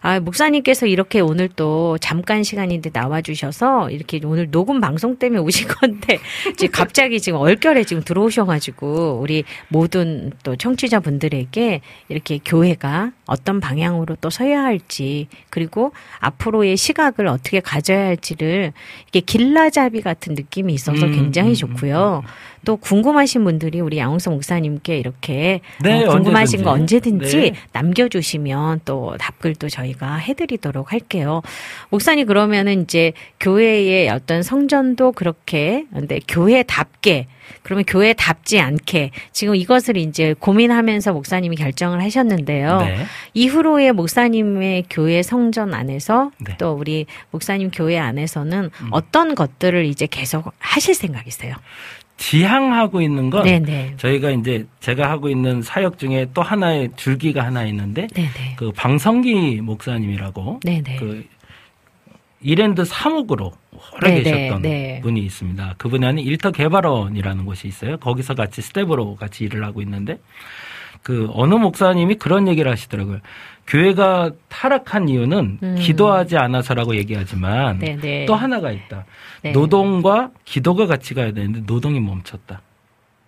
[0.02, 6.20] 아, 목사님께서 이렇게 오늘 또 잠깐 시간인데 나와주셔서 이렇게 오늘 녹음 방송 때문에 오신 건데
[6.58, 14.30] 지금 갑자기 지금 얼결에 지금 들어오셔가지고 우리 모든 또 청취자분들에게 이렇게 교회가 어떤 방향으로 또
[14.30, 18.74] 서야 할지 그리고 앞으로의 시각을 어떻게 가져야 할지를
[19.08, 22.24] 이게 길라잡이 같은 느낌이 있어서 음, 굉장히 음, 좋고요.
[22.66, 27.26] 또 궁금하신 분들이 우리 양홍석 목사님께 이렇게 네, 어, 궁금하신 거 언제든지.
[27.26, 27.60] 언제든지 네.
[27.74, 31.42] 남겨주시면 또 답글도 저희가 해드리도록 할게요.
[31.90, 37.28] 목사님 그러면은 이제 교회의 어떤 성전도 그렇게 근데 교회답게
[37.64, 42.82] 그러면 교회답지 않게 지금 이것을 이제 고민하면서 목사님이 결정을 하셨는데요.
[42.82, 43.06] 네.
[43.34, 46.56] 이후로의 목사님의 교회 성전 안에서 네.
[46.58, 48.88] 또 우리 목사님 교회 안에서는 음.
[48.92, 51.56] 어떤 것들을 이제 계속 하실 생각이세요?
[52.22, 53.96] 지향하고 있는 건 네네.
[53.98, 58.30] 저희가 이제 제가 하고 있는 사역 중에 또 하나의 줄기가 하나 있는데 네네.
[58.58, 60.98] 그 방선기 목사님이라고 네네.
[60.98, 61.26] 그
[62.40, 63.52] 이랜드 사목으로
[63.96, 65.00] 오래 계셨던 네.
[65.02, 65.76] 분이 있습니다.
[65.80, 67.98] 그분이 하는 일터 개발원이라는 곳이 있어요.
[67.98, 70.20] 거기서 같이 스텝으로 같이 일을 하고 있는데
[71.02, 73.18] 그 어느 목사님이 그런 얘기를 하시더라고요.
[73.72, 75.76] 교회가 타락한 이유는 음.
[75.80, 78.26] 기도하지 않아서라고 얘기하지만 네네.
[78.26, 79.06] 또 하나가 있다.
[79.44, 79.54] 네.
[79.54, 82.62] 노동과 기도가 같이 가야 되는데 노동이 멈췄다.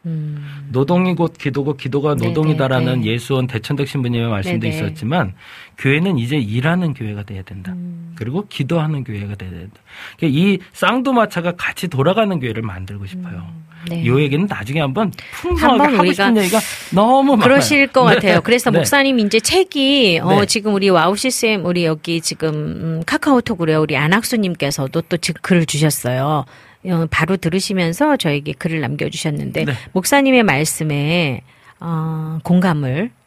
[0.06, 0.68] 음.
[0.70, 3.11] 노동이 곧 기도고 기도가 네네, 노동이다라는 네.
[3.11, 4.76] 예수원 대천덕 신부님의 말씀도 네네.
[4.76, 5.34] 있었지만
[5.78, 7.72] 교회는 이제 일하는 교회가 돼야 된다.
[7.72, 8.14] 음.
[8.18, 9.76] 그리고 기도하는 교회가 돼야 된다.
[10.18, 13.48] 그러니까 이 쌍두마차가 같이 돌아가는 교회를 만들고 싶어요.
[13.89, 14.01] 네.
[14.01, 15.11] 이 얘기는 나중에 한번
[15.41, 16.60] 풍성하게 한번 하고 우리가 싶은 얘기가
[16.91, 17.43] 너무 많아요.
[17.43, 18.15] 그러실 것 네.
[18.15, 18.41] 같아요.
[18.41, 18.80] 그래서 네.
[18.80, 20.45] 목사님 이제 책이 어 네.
[20.45, 26.45] 지금 우리 와우 CCM 우리 여기 지금 음, 카카오톡으로 우리 안학수님께서도 또 글을 주셨어요.
[26.85, 29.73] 어, 바로 들으시면서 저에게 글을 남겨주셨는데 네.
[29.93, 31.41] 목사님의 말씀에
[31.80, 33.22] 어, 공감을 어,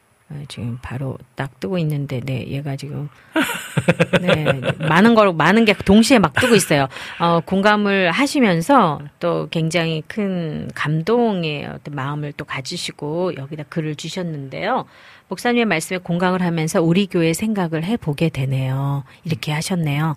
[0.48, 3.08] 지금 바로 딱 뜨고 있는데, 네, 얘가 지금,
[4.20, 6.88] 네, 많은 걸, 많은 게 동시에 막 뜨고 있어요.
[7.20, 14.86] 어, 공감을 하시면서 또 굉장히 큰 감동의 어떤 마음을 또 가지시고 여기다 글을 주셨는데요.
[15.28, 19.04] 목사님의 말씀에 공감을 하면서 우리 교회 생각을 해보게 되네요.
[19.24, 20.16] 이렇게 하셨네요.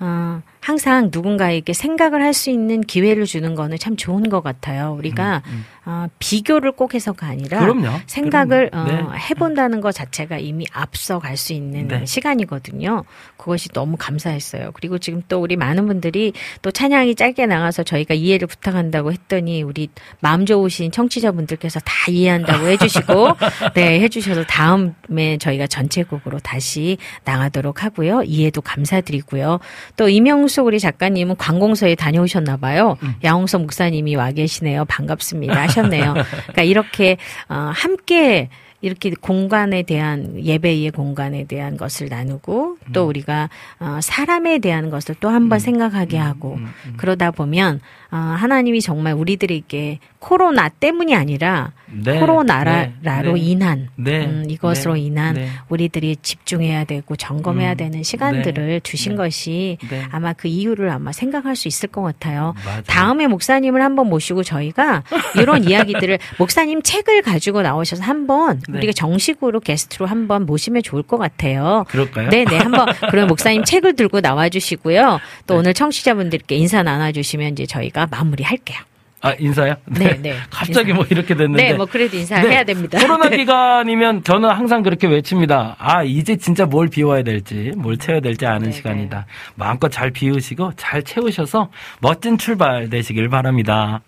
[0.00, 4.94] 어, 항상 누군가에게 생각을 할 수 있는 기회를 주는 거는 참 좋은 것 같아요.
[4.98, 5.42] 우리가
[5.86, 8.00] 어, 비교를 꼭 해서가 아니라 음, 그럼요.
[8.06, 8.90] 생각을 그럼요.
[8.90, 9.18] 어, 네.
[9.18, 12.04] 해본다는 것 자체가 이미 앞서 갈 수 있는 네.
[12.04, 13.04] 시간이거든요.
[13.36, 14.70] 그것이 너무 감사했어요.
[14.72, 16.32] 그리고 지금 또 우리 많은 분들이
[16.62, 19.88] 또 찬양이 짧게 나가서 저희가 이해를 부탁한다고 했더니 우리
[20.20, 23.36] 마음 좋으신 청취자분들께서 다 이해한다고 해주시고
[23.74, 28.22] 네 해주셔서 다음에 저희가 전체곡으로 다시 나가도록 하고요.
[28.24, 29.60] 이해도 감사드리고요.
[29.96, 32.96] 또 이명 숙 우리 작가님은 관공서에 다녀오셨나 봐요.
[33.22, 34.86] 야홍서 목사님이 와 계시네요.
[34.86, 35.54] 반갑습니다.
[35.54, 36.14] 하셨네요.
[36.14, 37.18] 그러니까 이렇게
[37.50, 38.48] 어, 함께
[38.80, 43.50] 이렇게 공간에 대한 예배의 공간에 대한 것을 나누고 또 우리가
[43.80, 46.58] 어, 사람에 대한 것을 또 한번 생각하게 하고
[46.96, 47.80] 그러다 보면
[48.10, 53.40] 어, 하나님이 정말 우리들에게 코로나 때문이 아니라 네, 코로나라로 네, 네.
[53.40, 55.48] 인한 네, 음, 이것으로 네, 인한 네.
[55.68, 59.16] 우리들이 집중해야 되고 점검해야 음, 되는 시간들을 네, 주신 네.
[59.16, 60.04] 것이 네.
[60.10, 62.54] 아마 그 이유를 아마 생각할 수 있을 것 같아요.
[62.64, 62.82] 맞아요.
[62.86, 65.02] 다음에 목사님을 한번 모시고 저희가
[65.40, 68.78] 이런 이야기들을 목사님 책을 가지고 나오셔서 한번 네.
[68.78, 71.84] 우리가 정식으로 게스트로 한번 모시면 좋을 것 같아요.
[71.88, 72.28] 그럴까요?
[72.30, 75.20] 네 네 한번 그럼 목사님 책을 들고 나와주시고요.
[75.46, 75.58] 또 네.
[75.58, 78.78] 오늘 청취자분들께 인사 나눠주시면 이제 저희가 마무리할게요.
[79.22, 79.74] 아 인사요?
[79.86, 80.36] 네, 네.
[80.50, 80.94] 갑자기 인사.
[80.94, 81.62] 뭐 이렇게 됐는데.
[81.62, 82.98] 네, 뭐 그래도 인사해야 됩니다.
[82.98, 83.38] 코로나 네.
[83.38, 85.76] 기간이면 저는 항상 그렇게 외칩니다.
[85.78, 89.26] 아 이제 진짜 뭘 비워야 될지, 뭘 채워야 될지 아는 시간이다.
[89.54, 91.70] 마음껏 잘 비우시고 잘 채우셔서
[92.00, 94.00] 멋진 출발 되시길 바랍니다.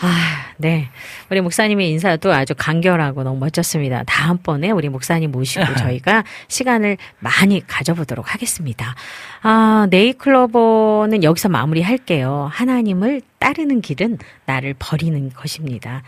[0.00, 0.88] 아, 네.
[1.30, 4.02] 우리 목사님의 인사도 아주 간결하고 너무 멋졌습니다.
[4.04, 8.94] 다음번에 우리 목사님 모시고 저희가 시간을 많이 가져보도록 하겠습니다.
[9.42, 12.48] 아, 네이클로버는 여기서 마무리할게요.
[12.52, 16.02] 하나님을 따르는 길은 나를 버리는 것입니다.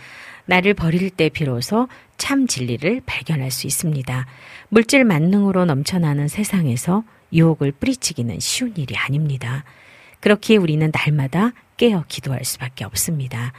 [0.47, 4.27] 나를 버릴 때 비로소 참 진리를 발견할 수 있습니다.
[4.69, 9.65] 물질 만능으로 넘쳐나는 세상에서 유혹을 뿌리치기는 쉬운 일이 아닙니다.
[10.20, 13.52] 그렇기에 우리는 날마다 깨어 기도할 수밖에 없습니다.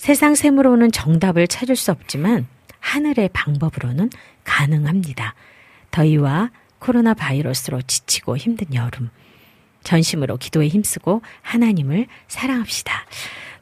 [0.00, 2.46] 세상 셈으로는 정답을 찾을 수 없지만
[2.78, 4.08] 하늘의 방법으로는
[4.44, 5.34] 가능합니다.
[5.90, 9.10] 더위와 코로나 바이러스로 지치고 힘든 여름.
[9.84, 13.04] 전심으로 기도에 힘쓰고 하나님을 사랑합시다.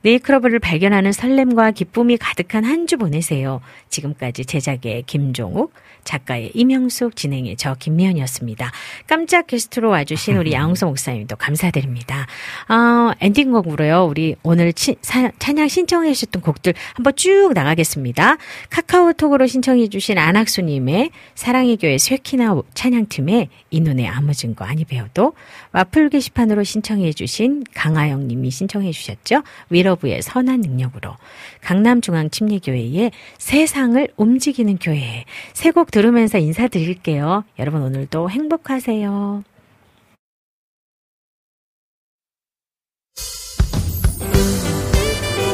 [0.02, 3.60] 네이클러브를 발견하는 설렘과 기쁨이 가득한 한 주 보내세요.
[3.88, 5.74] 지금까지 제작의 김종욱,
[6.12, 8.72] 작가의 이명숙, 진행의 저 김미연이었습니다.
[9.06, 12.26] 깜짝 게스트로 와주신 우리 양홍서 목사님도 감사드립니다.
[12.70, 14.06] 어, 엔딩곡으로요.
[14.06, 18.38] 우리 오늘 치- 사- 찬양 신청해 주셨던 곡들 한번 쭉 나가겠습니다.
[18.70, 25.34] 카카오톡으로 신청해 주신 안학수님의 사랑의 교회 쇠키나 찬양팀의 이 눈에 아무 증거 아니 배워도
[25.72, 29.42] 와플 게시판으로 신청해 주신 강하영 님이 신청해 주셨죠.
[29.68, 31.14] 위러브의 선한 능력으로
[31.62, 35.24] 강남중앙침례교회의 세상을 움직이는 교회
[35.54, 37.44] 세 곡 들으면서 인사드릴게요.
[37.58, 39.44] 여러분 오늘도 행복하세요.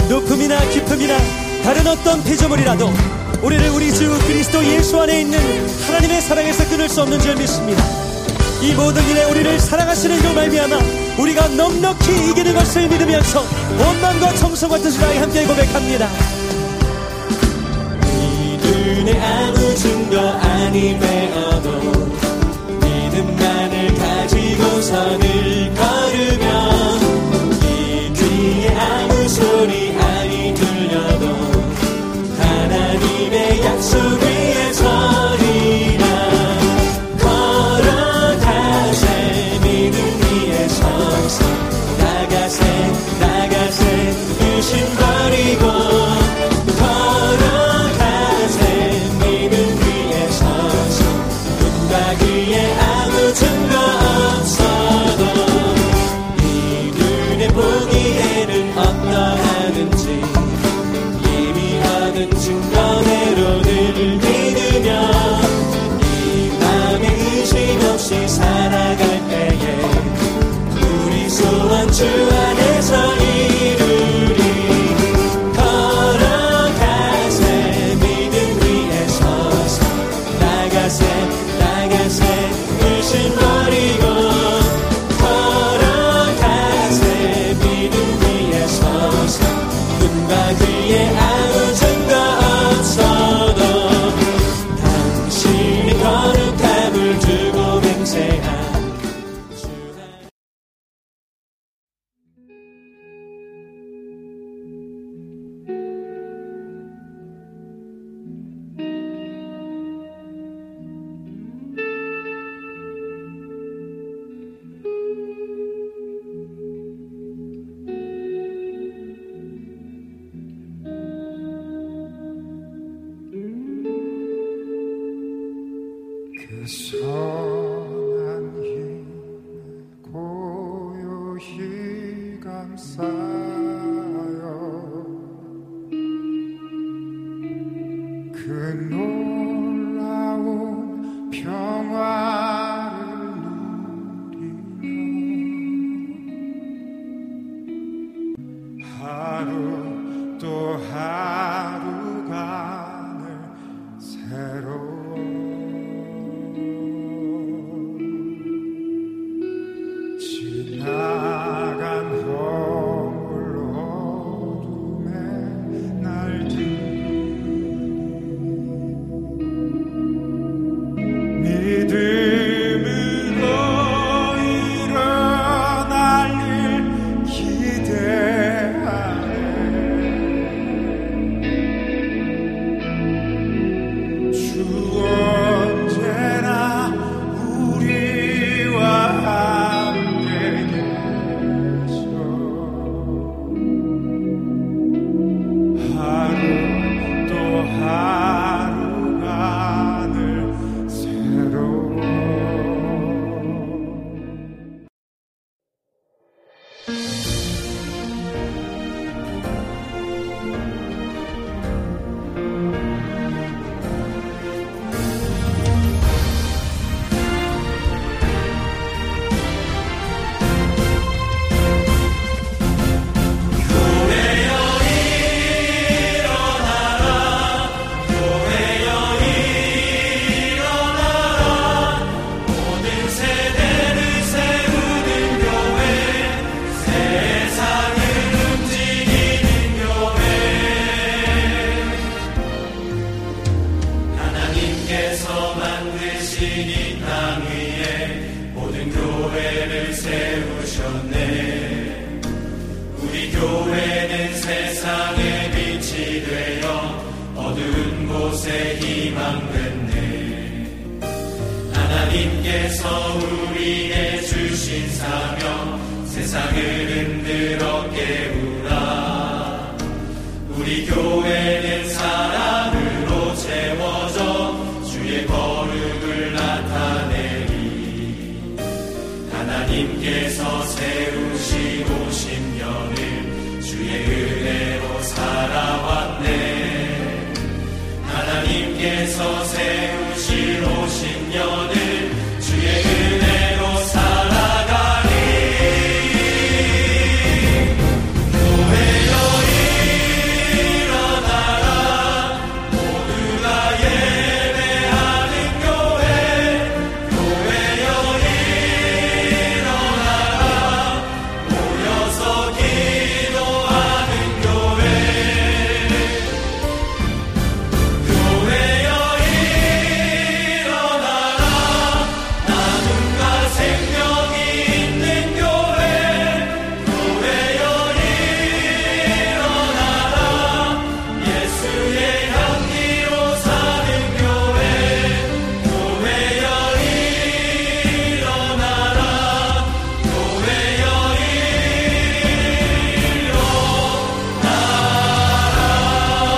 [0.09, 1.17] 높음이나 깊음이나
[1.63, 2.89] 다른 어떤 피조물이라도
[3.43, 5.39] 우리를 우리 주 그리스도 예수 안에 있는
[5.87, 7.83] 하나님의 사랑에서 끊을 수 없는 줄 믿습니다.
[8.63, 13.45] 이 모든 일에 우리를 사랑하시는 그 말미암아 우리가 넉넉히 이기는 것을 믿으면서
[13.79, 16.09] 원망과 청소과 뜻을 다해 함께 고백합니다.
[18.01, 21.71] 믿음에 아무 증거 아니 배어도
[22.81, 27.01] 믿음만을 가지고 선을 걸으면
[27.63, 31.27] 이 귀에 아무 소리 아니 들려도
[32.39, 34.24] 하나님의 약속